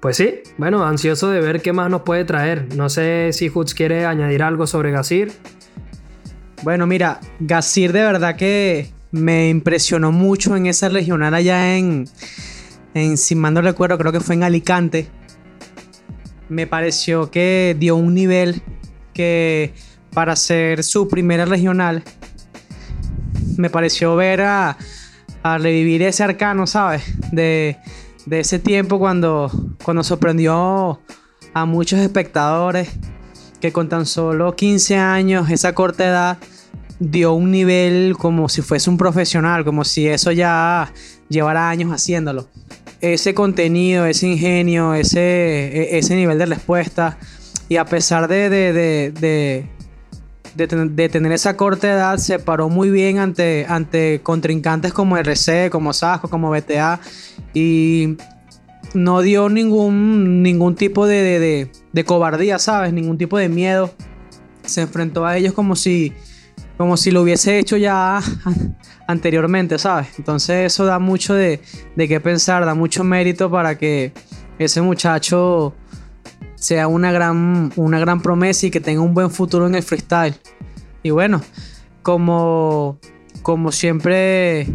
pues 0.00 0.18
sí, 0.18 0.42
bueno, 0.58 0.84
ansioso 0.84 1.30
de 1.30 1.40
ver 1.40 1.62
qué 1.62 1.72
más 1.72 1.88
nos 1.88 2.02
puede 2.02 2.26
traer. 2.26 2.76
No 2.76 2.90
sé 2.90 3.30
si 3.32 3.48
Hoods 3.48 3.72
quiere 3.72 4.04
añadir 4.04 4.42
algo 4.42 4.66
sobre 4.66 4.90
Gasir. 4.90 5.32
Bueno, 6.62 6.86
mira, 6.86 7.20
Gasir 7.40 7.92
de 7.92 8.02
verdad 8.02 8.36
que 8.36 8.93
me 9.14 9.48
impresionó 9.48 10.10
mucho 10.10 10.56
en 10.56 10.66
esa 10.66 10.88
regional 10.88 11.34
allá 11.34 11.76
en, 11.76 12.08
en 12.94 13.16
si 13.16 13.36
mal 13.36 13.54
no 13.54 13.62
recuerdo, 13.62 13.96
creo 13.96 14.10
que 14.10 14.18
fue 14.18 14.34
en 14.34 14.42
Alicante. 14.42 15.08
Me 16.48 16.66
pareció 16.66 17.30
que 17.30 17.76
dio 17.78 17.94
un 17.94 18.12
nivel 18.12 18.60
que 19.12 19.72
para 20.12 20.34
ser 20.34 20.82
su 20.82 21.06
primera 21.06 21.44
regional 21.44 22.02
me 23.56 23.70
pareció 23.70 24.16
ver 24.16 24.40
a, 24.42 24.76
revivir 25.44 26.02
ese 26.02 26.24
arcano, 26.24 26.66
¿sabes? 26.66 27.04
De, 27.30 27.78
ese 28.28 28.58
tiempo 28.58 28.98
cuando, 28.98 29.48
cuando 29.84 30.02
sorprendió 30.02 31.00
a 31.52 31.64
muchos 31.66 32.00
espectadores 32.00 32.88
que 33.60 33.70
con 33.70 33.88
tan 33.88 34.06
solo 34.06 34.56
15 34.56 34.96
años, 34.96 35.50
esa 35.50 35.72
corta 35.72 36.04
edad, 36.04 36.38
dio 36.98 37.32
un 37.34 37.50
nivel 37.50 38.16
como 38.18 38.48
si 38.48 38.62
fuese 38.62 38.90
un 38.90 38.96
profesional, 38.96 39.64
como 39.64 39.84
si 39.84 40.06
eso 40.06 40.32
ya 40.32 40.92
llevara 41.28 41.68
años 41.68 41.92
haciéndolo. 41.92 42.48
Ese 43.00 43.34
contenido, 43.34 44.06
ese 44.06 44.28
ingenio, 44.28 44.94
ese, 44.94 45.20
e, 45.20 45.98
ese 45.98 46.16
nivel 46.16 46.38
de 46.38 46.46
respuesta, 46.46 47.18
y 47.68 47.76
a 47.76 47.84
pesar 47.84 48.28
de, 48.28 48.50
de, 48.50 49.68
de, 50.54 51.08
tener 51.08 51.32
esa 51.32 51.56
corta 51.56 51.90
edad, 51.90 52.18
se 52.18 52.38
paró 52.38 52.68
muy 52.68 52.90
bien 52.90 53.18
ante, 53.18 53.66
ante 53.68 54.20
contrincantes 54.22 54.92
como 54.92 55.16
RC, 55.16 55.70
como 55.70 55.92
Sasco, 55.92 56.28
como 56.28 56.50
BTA. 56.50 57.00
Y 57.54 58.16
no 58.92 59.22
dio 59.22 59.48
ningún, 59.48 60.42
ningún 60.42 60.74
tipo 60.74 61.06
de, 61.06 61.70
de, 61.92 62.04
cobardía, 62.04 62.58
¿sabes? 62.58 62.92
Ningún 62.92 63.18
tipo 63.18 63.38
de 63.38 63.48
miedo. 63.48 63.90
Se 64.64 64.82
enfrentó 64.82 65.26
a 65.26 65.36
ellos 65.36 65.52
como 65.52 65.74
si, 65.74 66.12
como 66.76 66.96
si 66.96 67.10
lo 67.10 67.22
hubiese 67.22 67.58
hecho 67.58 67.76
ya 67.76 68.20
anteriormente, 69.06 69.78
¿sabes? 69.78 70.08
Entonces 70.18 70.66
eso 70.66 70.84
da 70.84 70.98
mucho 70.98 71.34
de, 71.34 71.60
de 71.94 72.08
qué 72.08 72.20
pensar, 72.20 72.64
da 72.64 72.74
mucho 72.74 73.04
mérito 73.04 73.50
para 73.50 73.78
que 73.78 74.12
ese 74.58 74.80
muchacho 74.82 75.74
sea 76.54 76.88
una 76.88 77.12
gran, 77.12 77.72
una 77.76 77.98
gran 77.98 78.20
promesa 78.20 78.66
y 78.66 78.70
que 78.70 78.80
tenga 78.80 79.02
un 79.02 79.14
buen 79.14 79.30
futuro 79.30 79.66
en 79.66 79.74
el 79.74 79.82
freestyle. 79.82 80.34
Y 81.02 81.10
bueno, 81.10 81.42
como, 82.02 82.98
como 83.42 83.70
siempre, 83.70 84.66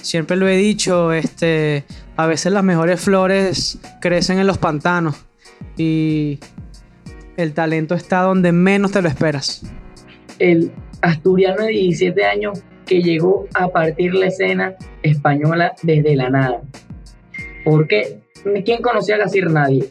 siempre 0.00 0.36
lo 0.36 0.46
he 0.46 0.56
dicho, 0.56 1.12
este, 1.12 1.84
a 2.16 2.26
veces 2.26 2.52
las 2.52 2.62
mejores 2.62 3.00
flores 3.00 3.78
crecen 4.00 4.38
en 4.38 4.46
los 4.46 4.58
pantanos 4.58 5.16
y 5.76 6.38
el 7.36 7.54
talento 7.54 7.94
está 7.94 8.20
donde 8.20 8.52
menos 8.52 8.92
te 8.92 9.00
lo 9.00 9.08
esperas. 9.08 9.62
Asturiano 11.02 11.64
de 11.64 11.72
17 11.72 12.24
años 12.24 12.62
que 12.86 13.02
llegó 13.02 13.46
a 13.54 13.68
partir 13.68 14.14
la 14.14 14.26
escena 14.26 14.74
española 15.02 15.72
desde 15.82 16.16
la 16.16 16.30
nada. 16.30 16.62
Porque, 17.64 18.20
¿quién 18.64 18.82
conocía 18.82 19.16
a 19.16 19.18
Gasir? 19.18 19.50
Nadie. 19.50 19.90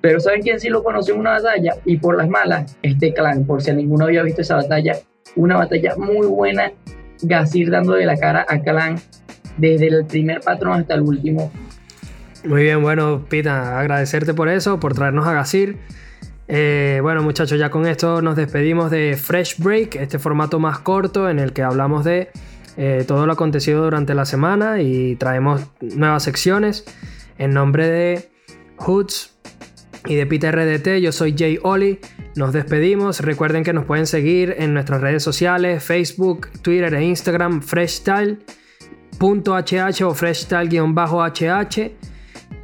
Pero 0.00 0.20
¿saben 0.20 0.42
quién 0.42 0.60
sí 0.60 0.68
lo 0.68 0.84
conoció 0.84 1.14
en 1.14 1.20
una 1.20 1.32
batalla? 1.32 1.74
Y 1.84 1.96
por 1.96 2.16
las 2.16 2.28
malas, 2.28 2.76
este 2.82 3.12
clan, 3.12 3.44
por 3.44 3.62
si 3.62 3.72
ninguno 3.72 4.04
había 4.04 4.22
visto 4.22 4.42
esa 4.42 4.56
batalla, 4.56 4.96
una 5.34 5.56
batalla 5.56 5.94
muy 5.96 6.26
buena, 6.26 6.72
Gasir 7.20 7.70
dando 7.70 7.94
de 7.94 8.06
la 8.06 8.16
cara 8.16 8.46
a 8.48 8.60
clan 8.60 8.96
desde 9.56 9.88
el 9.88 10.06
primer 10.06 10.40
patrón 10.40 10.80
hasta 10.80 10.94
el 10.94 11.02
último. 11.02 11.50
Muy 12.44 12.62
bien, 12.62 12.80
bueno, 12.80 13.24
Pita, 13.28 13.80
agradecerte 13.80 14.34
por 14.34 14.48
eso, 14.48 14.78
por 14.78 14.94
traernos 14.94 15.26
a 15.26 15.32
Gasir. 15.32 15.78
Eh, 16.48 17.00
bueno, 17.02 17.22
muchachos, 17.22 17.58
ya 17.58 17.70
con 17.70 17.86
esto 17.86 18.22
nos 18.22 18.34
despedimos 18.34 18.90
de 18.90 19.16
Fresh 19.16 19.58
Break, 19.58 19.96
este 19.96 20.18
formato 20.18 20.58
más 20.58 20.78
corto 20.78 21.28
en 21.28 21.38
el 21.38 21.52
que 21.52 21.62
hablamos 21.62 22.04
de 22.04 22.30
eh, 22.78 23.04
todo 23.06 23.26
lo 23.26 23.32
acontecido 23.34 23.84
durante 23.84 24.14
la 24.14 24.24
semana 24.24 24.80
y 24.80 25.16
traemos 25.16 25.60
nuevas 25.80 26.22
secciones. 26.22 26.86
En 27.36 27.52
nombre 27.52 27.86
de 27.86 28.30
Hoods 28.76 29.36
y 30.06 30.14
de 30.14 30.26
Peter 30.26 30.56
RDT, 30.56 31.00
yo 31.02 31.12
soy 31.12 31.34
Jay 31.36 31.58
Oli. 31.62 32.00
Nos 32.34 32.52
despedimos. 32.52 33.20
Recuerden 33.20 33.62
que 33.62 33.72
nos 33.72 33.84
pueden 33.84 34.06
seguir 34.06 34.54
en 34.58 34.72
nuestras 34.74 35.00
redes 35.00 35.22
sociales: 35.22 35.82
Facebook, 35.82 36.48
Twitter 36.62 36.94
e 36.94 37.04
Instagram, 37.04 37.60
freshstyle.hh 37.62 38.38
o 40.04 40.14
freshstyle-hh. 40.14 42.07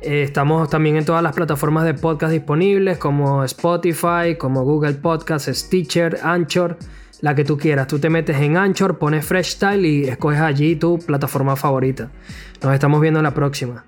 Eh, 0.04 0.22
estamos 0.22 0.68
también 0.68 0.96
en 0.96 1.06
todas 1.06 1.22
las 1.22 1.34
plataformas 1.34 1.86
de 1.86 1.94
podcast 1.94 2.30
disponibles 2.30 2.98
como 2.98 3.42
Spotify, 3.44 4.36
como 4.38 4.62
Google 4.62 4.92
Podcasts, 4.92 5.50
Stitcher, 5.58 6.18
Anchor, 6.22 6.76
la 7.22 7.34
que 7.34 7.42
tú 7.42 7.56
quieras. 7.56 7.86
Tú 7.86 7.98
te 7.98 8.10
metes 8.10 8.36
en 8.36 8.58
Anchor, 8.58 8.98
pones 8.98 9.24
Fresh 9.24 9.52
Style 9.52 9.88
y 9.88 10.04
escoges 10.04 10.40
allí 10.40 10.76
tu 10.76 10.98
plataforma 10.98 11.56
favorita. 11.56 12.10
Nos 12.62 12.74
estamos 12.74 13.00
viendo 13.00 13.20
en 13.20 13.24
la 13.24 13.32
próxima. 13.32 13.86